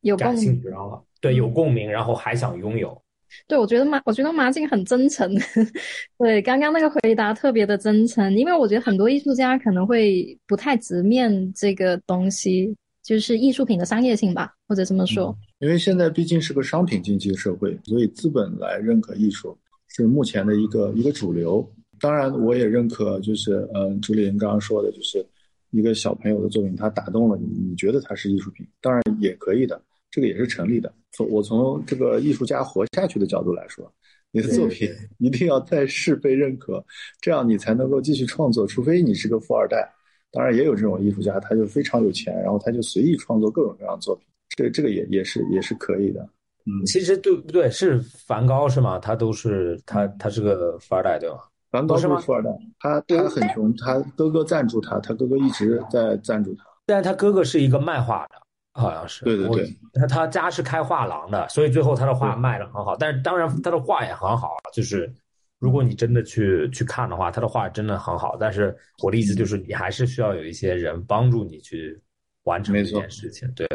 [0.00, 3.00] 有感兴趣，然后对有共鸣，然后还想拥有。
[3.48, 5.30] 对，我觉得马，我觉得马静很真诚。
[6.18, 15.36] 对，刚刚那个回答特别的真诚，因为我觉得很多艺术家可能会不太直面这个东西，就是艺术品的商业性吧，或者这么说。
[15.58, 19.56] 因为现在毕竟是个商品经济社会，所以资本来认可艺术
[19.88, 21.66] 是目前的一个一个主流。
[21.98, 25.24] 当然，我也认可，就是嗯，朱丽人刚刚说的，就是
[25.70, 29.80] 一个小朋友的作品，他打动了你，你觉得它是艺术品，当然也可以的。
[30.10, 30.92] 这个也是成立的。
[31.16, 33.90] 从我从这个艺术家活下去的角度来说，
[34.32, 36.84] 你的作品一定要在世被认可，
[37.22, 38.66] 这样你才能够继续创作。
[38.66, 39.90] 除非你是个富二代，
[40.30, 44.26] 当然也有这种艺术家，他就非常有钱，然后他就随意创作各种各样的作品。
[44.50, 46.20] 这这个也也是也是可以的。
[46.66, 47.70] 嗯，其实对不对？
[47.70, 48.98] 是梵高是吗？
[48.98, 51.38] 他都是他他是个富二代对吧？
[51.70, 56.64] 梵高是富二代，他他很穷，他哥哥赞助他，他哥哥一直在赞助他。
[56.84, 58.45] 但是他哥哥是一个卖画的。
[58.76, 62.96] 好像是，对对对，他他家是开画廊的，所以最后他的画卖的很好。
[62.96, 65.12] 但是当然他的画也很好，就是
[65.58, 68.36] 如果你真的去去看的话，他的画真的很好。
[68.38, 71.98] 但是我的意思就是，你还是需要有一些人帮助你去
[72.44, 73.50] 完成这件事情。
[73.54, 73.66] 对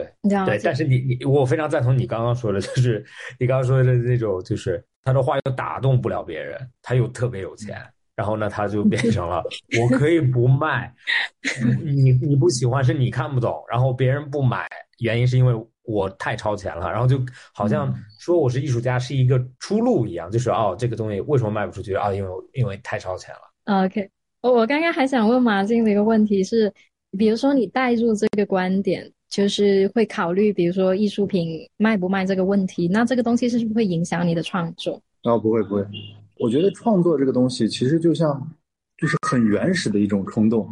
[0.46, 3.04] 对，但是你你我非常赞同你刚刚说的，就是
[3.40, 7.84] 你刚刚说的那种，就是他的画又打动不了别人，他又特别有钱，
[8.16, 9.44] 然后呢，他就变成了
[9.80, 10.94] 我可以不卖，
[11.84, 14.68] 你你不喜欢是你看不懂，然后别人不买，
[15.00, 15.54] 原因是因为
[15.84, 17.20] 我太超前了，然后就
[17.54, 22.14] 好像说我是艺术家是一个出路一样，就是哦，这个东西为什么卖不出去啊？
[22.14, 23.84] 因为因为太超前了。
[23.86, 24.10] OK，
[24.42, 26.72] 我我刚刚还想问马静的一个问题是，
[27.18, 35.02] 比如说你带入这个观点，就是会考虑，比如说艺术品卖不卖这个问题，那这个东西是不是会影响你的创作？
[35.24, 35.86] 哦，不会不会，
[36.42, 38.52] 我觉得创作这个东西其实就像，
[38.98, 40.68] 就是很原始的一种冲动，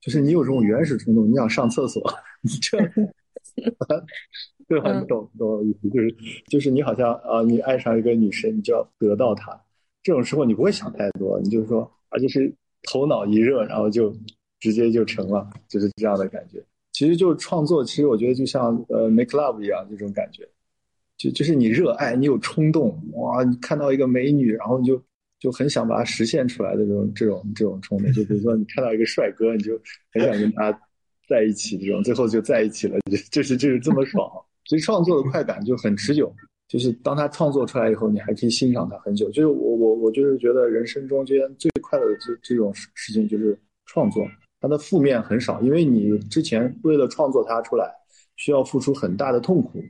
[0.00, 2.02] 就是你有这种原始冲动，你想上厕所，
[2.42, 2.76] 你这，
[4.66, 4.98] 对吧？
[4.98, 5.88] 你懂懂我意思？
[5.90, 6.16] 就是
[6.48, 9.56] 就是你好像啊，你爱上一个女生，你就要得到她，
[10.02, 12.52] 这种时候你不会想太多，你就是说，啊，就是
[12.90, 14.12] 头脑一热，然后就
[14.58, 16.60] 直接就成了，就是这样的感觉。
[16.90, 20.48] 其实就是创作，其实我觉得就像呃 make love 一样这种感觉。
[21.20, 23.44] 就就是你热爱，你有冲动，哇！
[23.44, 25.02] 你看到一个美女，然后你就
[25.38, 28.10] 就很想把它实现出来的这种这种这种冲动。
[28.14, 29.78] 就比如说你看到一个帅哥，你就
[30.14, 30.72] 很想跟他
[31.28, 34.26] 在一起，这种最后就在一起了，就就是就是这么爽。
[34.64, 36.34] 所以创作的快感就很持久，
[36.66, 39.30] 就是当他创作出来以后，你还可以欣赏他很久。
[39.30, 44.26] 就是我我我就是觉得人生中间最快乐的这这种事情就是创作，
[44.58, 47.92] 它的负面很少，因为你之前为了创作它出来，
[48.36, 49.82] 需要付出很大的痛苦。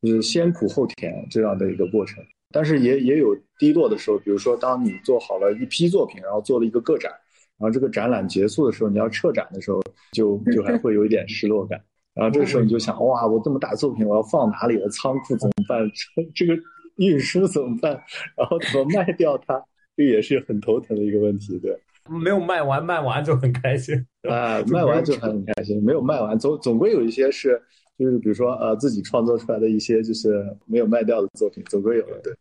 [0.00, 2.22] 就是先苦后甜这样的一个过程，
[2.52, 4.18] 但是也也有低落的时候。
[4.18, 7.10] 比如说，当你做好了一批作品，然后做了一个个展，
[7.58, 9.82] 然后这个展览结束的时候，你要撤展的时候，
[10.12, 11.80] 就就还会有一点失落感。
[12.14, 14.88] 然后这个时候你就想，哇，我这么大作品，我要放哪里了？
[14.88, 15.90] 仓库怎么办？
[16.32, 16.56] 这个
[16.98, 17.92] 运输怎么办？
[18.36, 19.60] 然后怎么卖掉它？
[19.96, 21.76] 这也是很头疼的一个问题，对。
[22.08, 25.82] 没有卖完，卖完就很开心啊，卖完就很开心。
[25.84, 27.60] 没有卖完，总总归有一些是。
[27.98, 32.20] 就是比如说，呃，自己创作出来的一些就是没有卖掉的作品，总归有的。
[32.22, 32.32] 对，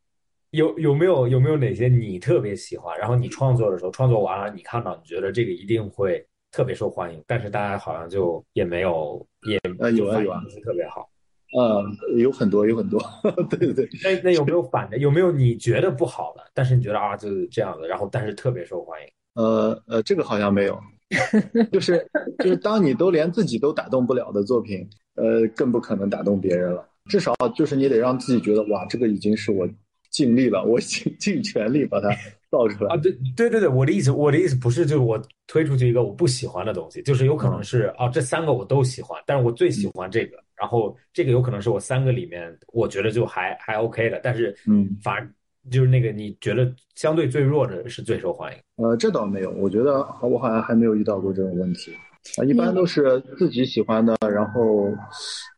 [0.51, 11.09] 有有没有有没有哪些你特别喜欢，然后你创作的时候，创作完了你看到，你觉得这个一定会特别受欢迎，但是大家好像就也没有也呃有啊有啊，不是特别好。
[11.57, 11.83] 呃，
[12.17, 13.01] 有很多有很多，
[13.49, 13.89] 对对对。
[14.03, 14.97] 那那有没有反的？
[14.97, 19.07] 有没有你觉得不好的，但是你觉得啊就是这样的，然后但是特别受欢迎？
[19.35, 20.79] 呃呃，这个好像没有，
[21.71, 22.05] 就是
[22.39, 24.87] 就是当你都连自己都打动不了的作品。
[25.19, 26.87] 呃，更不可能打动别人了。
[27.09, 29.67] 至少就是你得让自己觉得，哇，这个已经是我
[30.11, 32.07] 尽力了，我尽 尽全力把它
[32.51, 32.97] 造出来啊。
[32.97, 45.27] 对对对对，我的意思，我的意思不是就是我推出去一个我不喜欢的东西，就是有可能是啊，这三个我都喜欢，但是我最喜欢这个，然后这个有可能是我三个里面我觉得就还还 OK 的，但是嗯，反而
[45.71, 48.59] 就是那个你觉得相对最弱的是最受欢迎。
[48.77, 51.91] 呃，这倒没有，我觉得我好像还没有遇到过这种问题。
[52.37, 54.89] 啊，一般都是自己喜欢的，然后，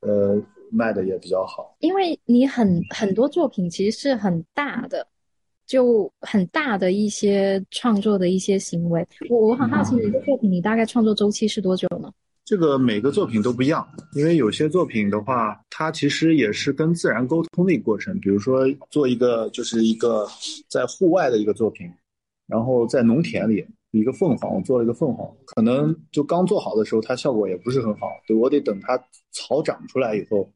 [0.01, 0.39] 呃，
[0.71, 1.75] 卖的也比较好。
[1.79, 5.07] 因为你很很多作品其实是很大的，
[5.65, 9.03] 就很大的一些创作的一些行为。
[9.29, 12.11] 我我很好奇，你的作品你大概创作周期是多久呢？
[12.49, 18.19] 这个每个作品都不一样，因为有些作品的话，它其实也是跟自然沟通的一个过程。
[18.19, 20.27] 比如说做一个就是一个
[20.67, 21.87] 在户外的一个作品，
[22.47, 23.63] 然后在农田里。
[23.91, 28.07] 一个凤凰，我做了一个凤凰，可能就刚做好的时候，它效果也不是很好。
[28.27, 28.95] 对我得等它
[29.31, 30.47] 草长出来以后，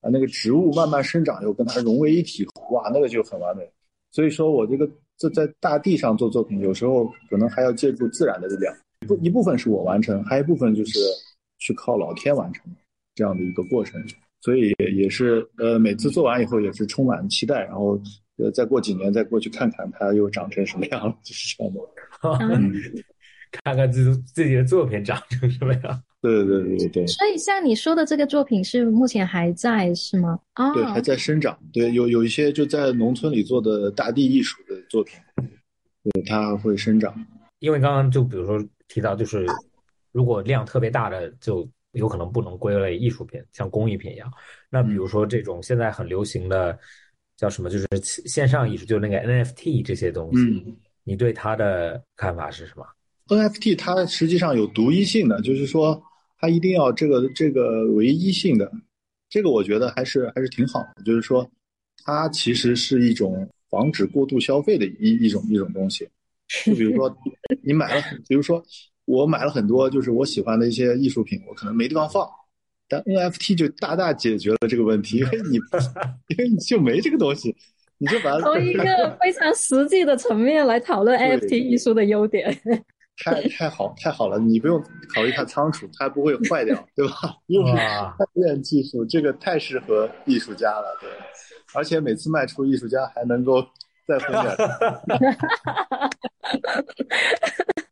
[0.00, 3.68] 啊，那个植物慢慢生长以后，跟它融为一体，哇，那个就很完美。
[4.12, 8.72] 所以说我这个这在大地上做作品，有时候可能还要借助自然的力量，
[9.08, 11.00] 不一部分是我完成，还有一部分就是
[11.58, 12.64] 去靠老天完成
[13.14, 14.02] 这样的一个过程。
[14.40, 18.00] 所以也是呃，每次做完以后也是充满期待，然后
[18.36, 21.80] 呃，再过几年再过去看看它又长成什么样了， 就是这样的。
[23.64, 26.02] 看看自自己的作品长成什么样？
[26.20, 27.06] 对对对对对。
[27.06, 30.38] 所以像你说的这个作品是目前还在是吗？
[30.54, 31.58] 啊，对，还在生长。
[31.72, 35.18] 对，有有一些就在农村里做的大地艺术的作品，
[36.02, 37.14] 对，它会生长。
[37.60, 39.46] 因为刚刚就比如说提到，就是
[40.16, 44.32] 如果量特别大的，就有可能不能归类艺术品，像工艺品一样。
[44.70, 46.78] 那比如说这种现在很流行的
[47.36, 50.74] 叫什么，就是线上艺术，就是那个 NFT 这些东西。
[51.04, 52.86] 你对它的看法是什么
[53.26, 56.02] ？NFT 它实际上有独一性的，就是说
[56.38, 58.72] 它一定要这个这个唯一性的，
[59.28, 61.02] 这个我觉得还是还是挺好的。
[61.04, 61.46] 就是说
[62.02, 66.08] 它其实是一种防止过度消费的一一种一种东西。
[66.64, 67.14] 就比如说
[67.62, 68.64] 你买了，比如说
[69.06, 72.28] 我买了很多就是我喜欢的一些艺术品，我可能没地方放，
[72.86, 75.56] 但 NFT 就大大解决了这个问题，因为你
[76.28, 77.56] 因为你就没这个东西。
[77.98, 78.84] 你就把它从一个
[79.18, 82.54] 非常实际的层面来讨论 NFT 艺术的优点，
[83.24, 84.38] 太太好太好了！
[84.38, 84.78] 你不用
[85.14, 87.14] 考虑它仓储，它不会坏掉，对吧？
[87.46, 91.08] 又是开源技术，这个太适合艺术家了，对。
[91.72, 93.66] 而且每次卖出艺术家还能够
[94.06, 94.54] 再分点，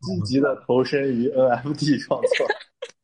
[0.04, 2.46] 积极的投身于 NFT 创作。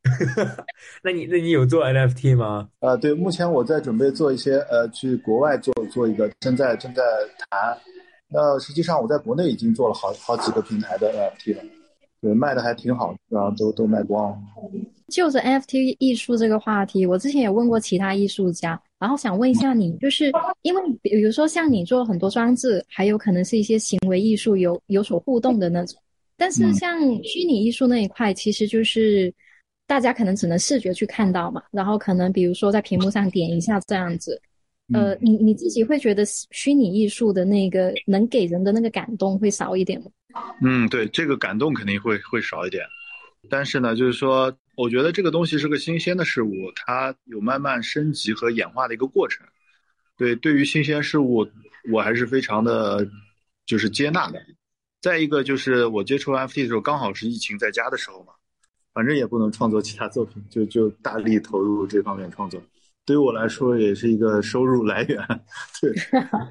[1.03, 2.69] 那你那你有做 NFT 吗？
[2.81, 7.03] 呃，对，目前我在准备做一些呃，去国外做做一个，正在正在
[7.51, 7.77] 谈。
[8.33, 11.63] 那实际上我在国内已经做了好好几个平台的 NFT 了，
[12.21, 14.39] 对，卖的还挺好，然后都都卖光了。
[15.09, 20.31] 就着 NFT 艺术这个话题，我之前也问过其他艺术家，然后想问一下你，就是
[20.63, 26.01] 因为比如说像你做很多装置，还有可能是一些行为艺术有有所互动的那种，
[26.41, 29.33] 但是像虚拟艺术那一块，其实就是
[29.87, 34.41] 大家可能只能视觉去看到嘛，然后可能比如说在屏幕上点一下这样子，
[34.95, 40.07] 呃，你你自己会觉得虚拟艺术的那个能给人的那个感动会少一点吗？
[40.63, 42.83] 嗯，对，这个感动肯定会会少一点，
[43.51, 44.53] 但是呢，就是说。
[44.77, 49.47] 我觉得这个东西是个新鲜的事物，它有慢慢升级和演化的一个过程。
[50.17, 51.47] 对，对于新鲜事物，
[51.93, 53.07] 我还是非常的，
[53.67, 54.41] 就是接纳的。
[55.01, 58.33] 再一个就是我接触 NFT 的时候，刚好是疫情在家的时候嘛，
[58.93, 62.63] 反正也不能创作其他作品，就就大力投入这方面创作。
[63.07, 65.19] 对于我来说，也是一个收入来源。
[65.81, 65.93] 对，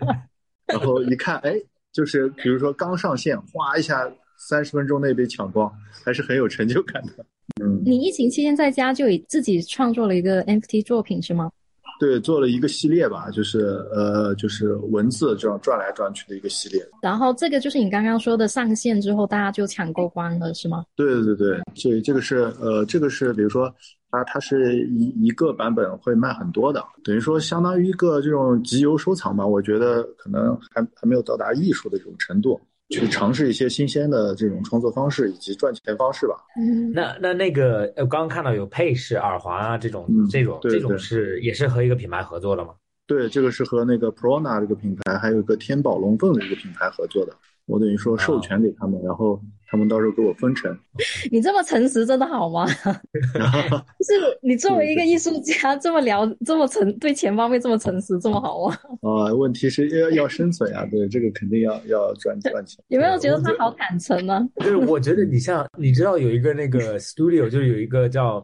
[0.66, 1.54] 然后一看，哎，
[1.93, 5.72] 就是比如说刚上线，哗一下，三十分钟内被抢光，
[6.04, 7.26] 还是很有成就感的。
[7.64, 11.52] 嗯，你疫情期间在家就以自己创作了一个 NFT 作品是吗？
[12.00, 13.60] 对，做了一个系列吧，就是
[13.93, 16.82] 呃，就是文字这样转来转去的一个系列。
[17.02, 20.86] 然后这个就是你刚刚说的上线之后大家就抢购光了是吗？
[20.95, 23.70] 对对对，所以这个是呃，这个是比如说
[24.12, 29.45] 它它是一一个版本会卖很多的，等于说相当于一个这种集邮收藏吧。
[29.45, 32.60] 我觉得可能还还没有到达艺术的这种程度。
[32.90, 36.36] 去尝试一些新鲜的这种创作方式以及赚钱方式吧。
[36.60, 42.74] 嗯，那那那个呃，刚刚看到有配饰、耳环啊这种，这种这种是也是和一个品牌合作的吗？
[43.06, 47.34] 对，这个是和那个 Prona 这个品牌，还有一个天宝龙凤的一个品牌合作的。
[47.70, 50.76] 我等于说授权给他们，然后他们到时候给我分成。
[51.32, 52.66] 你这么诚实，真的好吗？
[52.74, 58.76] 就是你作为一个 艺术家，这么聊，这么诚，对钱方面这么诚实，这么好吗？
[59.02, 62.84] 啊，问题是要要生存啊，对，这个肯定要要赚赚钱。
[62.88, 64.44] 有没有觉得他好坦诚呢？
[64.56, 68.38] 就是我觉得你像，你知道有一个那个 studio，就是有一个叫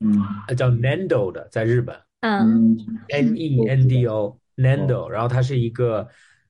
[0.00, 0.20] 嗯
[0.56, 2.76] 叫 Nando 的，在日本，嗯
[3.10, 6.08] ，N E N D O Nando，然后他是一个。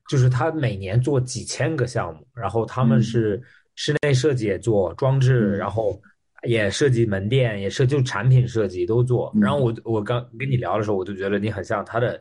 [0.09, 3.41] 就是他每年做几千个项目，然后他们是
[3.75, 5.99] 室内设计也做装置，然后
[6.45, 9.33] 也设计门店，也设就产品设计都做。
[9.39, 12.19] 然后我我刚跟你聊的时候，我就觉得你很像他的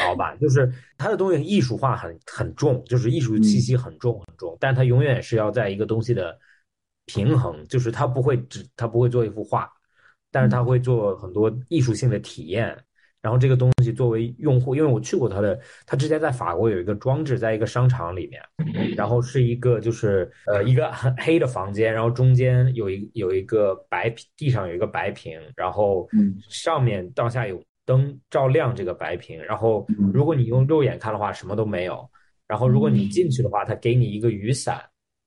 [0.00, 6.36] 老板，就是他的东西艺术化很很重，就是艺术气息很重很重，但他永远是要在一个东西的
[7.04, 9.70] 平衡，就是他不会只他不会做一幅画，
[10.30, 12.76] 但是他会做很多艺术性的体验。
[13.28, 18.40] 然后这个东西作为用户，因为我去过他的，他之前在法国有一个装置，在一个商场里面，
[18.96, 26.08] 然后是一个就是呃一个很黑的房间，然后中间有一有一个白屏，地上有一个白屏，然后
[26.48, 32.08] 上面到下有灯照亮这个白屏，然后如果你用肉眼看的话什么都没有，
[32.46, 34.82] 然后如果你进去的话，它给你一个雨伞，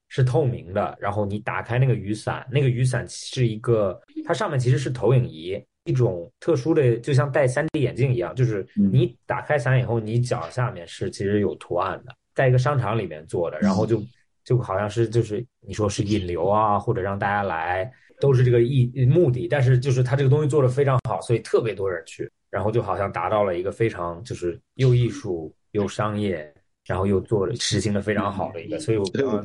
[0.09, 5.63] 是透明的，然后你打开那个雨伞，那个雨伞是一个，它上面其实是投影仪。
[5.85, 14.01] 一种特殊的，就像戴 3D 眼镜一样，就是你打开伞以后，你脚下面是其实有图案的，在一个商场里面做的，然后就
[14.43, 19.47] 就好像是就是你说是引流啊，或者让大家来，都是这个意目的。
[19.47, 26.53] 但是就是他这个东西做的非常好，所以特别多人去，然后就好像达到了一个非常就是又艺术又商业。
[26.91, 29.41] 然后又做了实行的非常好的一个，所以我刚刚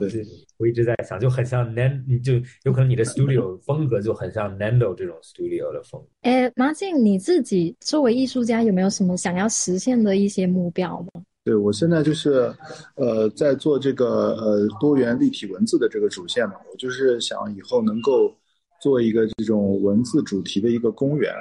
[0.58, 2.32] 我一直在想，就很像 Nando，就
[2.64, 6.08] 有可能你的 studio 风格就很像 Nando 这种 studio 的风格。
[6.22, 11.22] 哎，马静，你自己作为艺术家有没有什么想要实现的一些目标吗？
[11.44, 12.52] 对我现在就是，
[12.96, 18.34] 呃，在做这个呃多元立体文字的这个主线嘛，我就是想以后能够
[18.82, 21.32] 做一个这种文字主题的一个公园。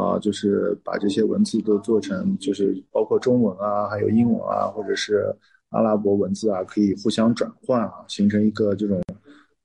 [0.00, 5.26] 啊，就是把这些文字都做成，就是包括中文啊，还有英文啊，或者是
[5.68, 9.00] 阿拉伯文字啊，可以互相转换啊，形成一个这种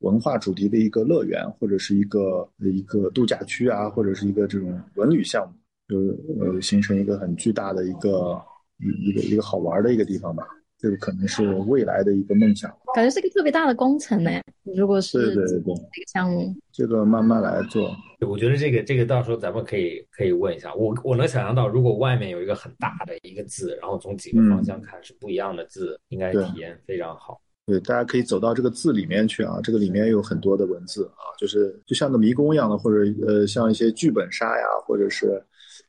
[0.00, 5.54] 文化主题的一个乐园，或者是一个一个度假区啊，或者是一个这种文旅项目，
[5.88, 8.40] 就是呃，形成一个很巨大的一个
[8.78, 10.46] 一一个一个好玩的一个地方吧。
[10.78, 14.30] 这个可能是未来的一个梦想，感觉是一个特别大的工程呢。
[14.76, 17.90] 如果是对对对这个项目，这个慢慢来做。
[18.26, 27.40] 我觉得这个这个到时候咱们可以可以问一下我，我能想象到，如果外面有一个很大的一个字，然后从几个方向看是不一样的字，应该体验非常好。
[27.64, 35.42] 对，大家可以走到这个字里面去啊，这个里面有很多的文字啊，就是就像个迷宫一样的，或者呃像一些剧本杀呀，或者是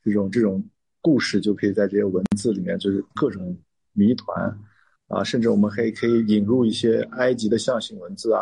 [0.03, 0.63] 这种这种
[1.01, 3.57] 故事，就可以在这些文字里面，就是各种
[3.91, 4.57] 谜团。
[5.07, 8.41] 啊，甚至我们还可以引入一些埃及的象形文字啊，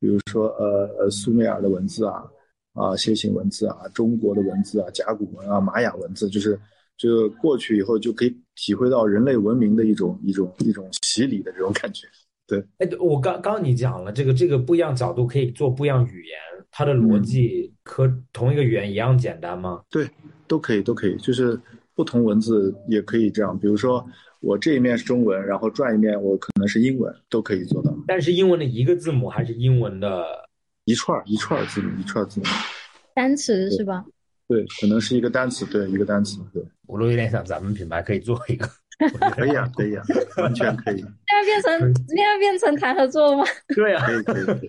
[0.00, 2.24] 比如说呃呃苏美尔的文字啊，
[2.72, 6.58] 啊楔形文字啊，中国的文字啊，甲骨文啊，玛雅文字，就是
[6.96, 12.08] 就过去以后就可以体会到人类文明的一种一种一种洗礼的这种感觉。
[12.48, 16.36] 对，哎，我刚刚你讲了这个这个不一样角度可以做不一样语言，
[16.72, 19.82] 它的逻辑和同一个语言一样简单吗？
[19.88, 20.10] 对，
[20.48, 21.56] 都可以都可以，就是
[21.94, 24.04] 不同文字也可以这样，比如说。
[24.42, 27.96] 我这一面是中文，然后转一面我可能是英文，都可以做到。
[28.06, 30.24] 但是英文的一个字母还是英文的
[30.84, 32.46] 一串一串字母，一串字母。
[33.14, 34.04] 单词是吧？
[34.48, 36.38] 对，可能是一个单词，对，一个单词。
[36.52, 38.68] 对，我都有点想咱们品牌可以做一个。
[39.34, 40.04] 可以啊，可以啊，
[40.36, 40.98] 完全可以。
[40.98, 43.44] 现在变成现在变成谈合作吗？
[43.74, 44.66] 对啊，可以可以可以。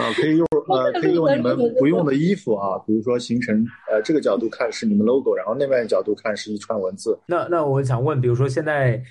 [0.00, 7.18] 啊，可以用呃，可以用你们不用的衣服啊，比如说形成呃这个角度看是你们 logo，然后那边角度看是一串文字。
[7.26, 9.02] 那那我想问，比如说现在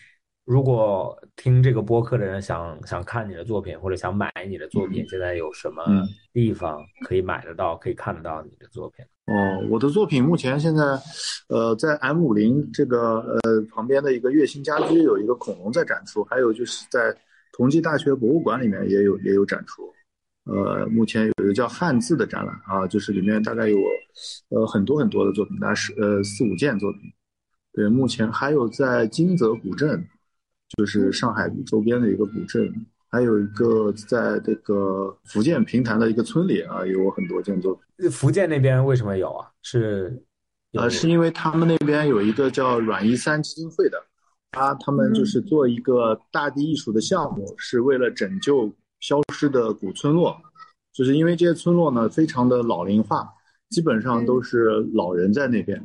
[0.46, 5.84] 如果听这个播客的人想想看你的作品或者想买你的作品，现在有什么
[6.32, 9.04] 地方可以买得到、可以看得到你的作品？
[9.26, 10.84] 哦，我的作品目前现在
[11.50, 17.16] 呃在 M 五零这个呃旁边的一个月星家居有一个恐龙在展出，还有就是在
[17.52, 19.92] 同济大学博物馆里面也有也有展出。
[20.46, 23.78] 呃，目前有一个叫汉字的展览啊，就是里面大概有
[24.50, 27.02] 呃很多很多的作品，大概是呃四五件作品。
[27.74, 30.08] 对，目前还有在金泽古镇，
[30.78, 32.72] 就是上海周边的一个古镇，
[33.10, 38.12] 还有一个在这个福建平潭的一个村里啊，有很多件作品。
[38.12, 39.50] 福建那边为什么有啊？
[39.64, 40.24] 是
[40.74, 43.98] 呃，是因为他们那边有一个叫阮一三基金会的，
[44.52, 48.72] 他他们就是做一个大地艺术的项目，是为了拯救。
[49.06, 50.36] 消失的古村落，
[50.92, 53.30] 就是因为这些村落呢非常的老龄化，
[53.70, 55.80] 基本上都是老人在那边。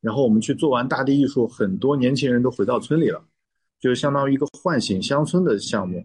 [0.00, 3.22] 然后我们去做完大地艺术，很多年轻人都回到村里了，
[3.78, 6.02] 就相当于一个唤醒乡村的项目。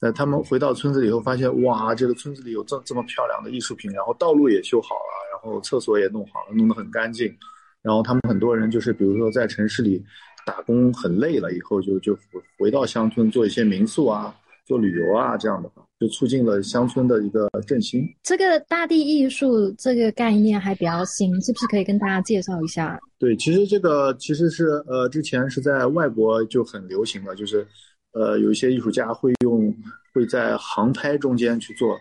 [0.00, 7.36] 在他们回到村子里以后，发现哇，这个村子里有这这么漂亮的艺术品，然后道路也修好了，然后厕所也弄好了，弄得很干净。
[7.82, 10.02] 然后他们很多人就是，比如说在城市里
[10.46, 12.18] 打工很累了以后，就就
[12.58, 14.34] 回到乡村做一些民宿啊。
[14.68, 18.06] 做旅游啊，这样的话就促进了乡村的一个振兴。
[18.22, 23.00] 这个大地艺术这个概念还比较新，是不是可以跟大家介绍一下？
[23.18, 27.66] 对，其实这个其实是呃，之前是在外国就很流行了，就是
[28.12, 29.74] 呃，有一些艺术家会用
[30.12, 31.96] 会在航拍中间去做。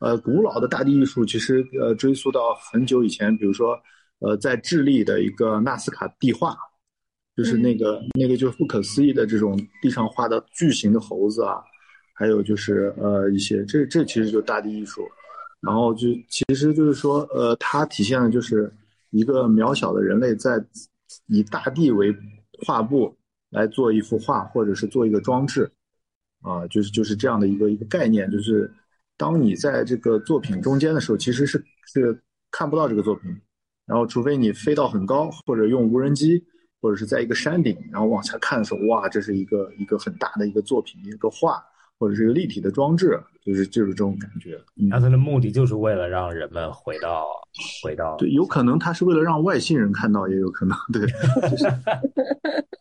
[0.00, 3.78] 呃，古老的大地艺术其实呃追溯到很久以前，比如说
[4.18, 6.56] 呃，在智利的一个纳斯卡地画，
[7.36, 11.62] 就是那个那个就不可思议的这种地上画的巨型的猴子啊。
[12.18, 15.08] 还有就是呃一些这这其实就大地艺术，
[15.60, 18.68] 然后就其实就是说呃它体现的就是
[19.10, 20.60] 一个渺小的人类在
[21.26, 22.12] 以大地为
[22.66, 23.16] 画布
[23.50, 25.70] 来做一幅画或者是做一个装置，
[26.42, 28.68] 啊就是就是这样的一个一个概念，就是
[29.16, 33.30] 当你在这个作品中间的时候，其实是是看不到这个作品，
[33.86, 36.44] 然后除非你飞到很高或者用无人机
[36.82, 41.64] 或者是在一个山顶然后往下看的时候，哇这是一个一个很大的一个作品一个画。
[41.98, 44.58] 或者是一个立体的装置，就是就是这种感觉。
[44.74, 47.26] 那它的目的就是为了让人们回到
[47.82, 51.02] 回到对，有可能它是为了让外星人看到，也有可能对。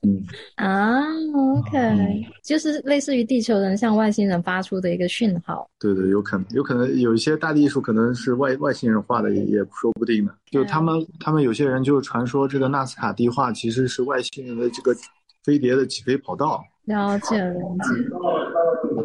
[0.08, 0.24] 嗯
[0.56, 1.04] 啊
[1.36, 5.70] ，OK，就是类似于地球人向外星人发出的一个讯号。
[5.80, 10.34] 对对，有可能，有可能有一些大地艺术可能是外外星人画的，也也说不定的。
[10.50, 14.96] 就他们他们有些人就传说这个纳斯卡地画其实是外星人的这个
[15.48, 16.62] 飞碟的起飞跑道。
[16.84, 17.90] 了解了解，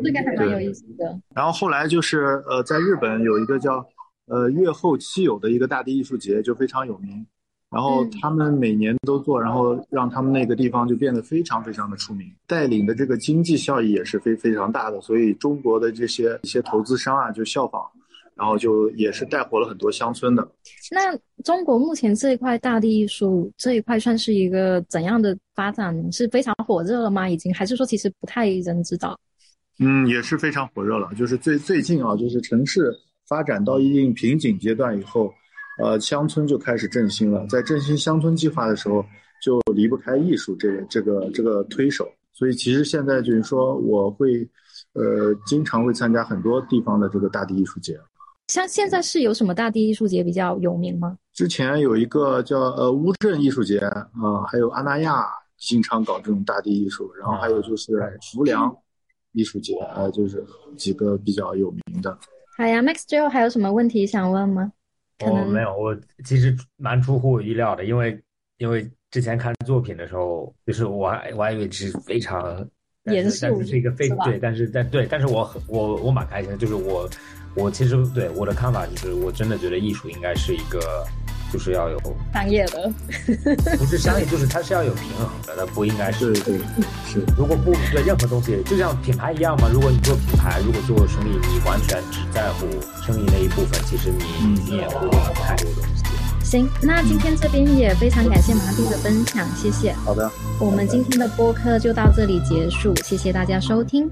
[0.03, 1.17] 这个还蛮有意思的。
[1.33, 3.87] 然后后来就是呃，在日本有一个叫
[4.27, 7.25] 呃月后七友的一个大地艺术节，就非常有名。
[7.71, 15.01] 然后他们每年都做，然后让他们那个地方就变得非常非常的出名，带领的这个经济效益也是非非常大的。
[15.01, 17.83] 所以中国的这些一些投资商啊，就效仿。
[18.35, 20.47] 然后就也是带活了很多乡村的。
[20.91, 26.13] 那中国目前这一块大地艺术这一块算是一个怎样的发展？
[26.13, 27.29] 是非常火热了吗？
[27.29, 29.19] 已经还是说其实不太人知道？
[29.79, 31.11] 嗯，也是非常火热了。
[31.17, 32.93] 就是最最近啊，就是城市
[33.27, 35.33] 发展到一定瓶颈阶段以后，
[35.83, 37.47] 呃，乡村就开始振兴了。
[37.49, 39.05] 在振兴乡村计划的时候，
[39.43, 42.07] 就离不开艺术这个这个这个推手。
[42.33, 44.47] 所以其实现在就是说，我会
[44.93, 47.99] 呃经常会参加很多地方的这个大地艺术节。
[48.53, 51.17] 像现在是有什么大地艺术节比较有名吗？
[51.33, 55.25] 之前有一个叫呃乌镇艺术节啊，还有阿那亚
[55.57, 57.95] 经常搞这种大地艺术，然后还有就是
[58.31, 58.71] 浮梁
[59.33, 60.45] 艺术节，呃，就是
[60.77, 62.19] 几个比较有名的。
[62.59, 64.71] 好呀，Max 最后还有什么问题想问吗？
[65.21, 68.23] 哦，没有，我其实蛮出乎我意料的，因为
[68.59, 72.69] 因为之前看作品的时候，就是我还我还以为是非常
[73.05, 77.09] 严肃但是是一个非对，但是但对，但是我很我我蛮开心的，就是我
[77.55, 80.81] 我其实对我的看法就是，我真的觉得艺术应该是一个，
[81.53, 82.01] 就是要有
[82.33, 82.91] 商业的，
[83.77, 86.59] 不是商业，就是它是要有平衡的，它不应该是对对
[87.07, 89.69] 是，如果不对任何东西，就像品牌一样嘛。
[89.71, 92.67] 如果你做品牌，如果做生意，你完全只在乎
[93.05, 96.03] 生意那一部分，其实你嗯你也不会有太多东西。
[96.43, 99.93] 行，那今天这边也非常感谢麻弟的分享，谢谢。
[99.93, 100.31] 好的。
[100.59, 104.11] 我们今天的播客就到这里结束，谢谢大家收听。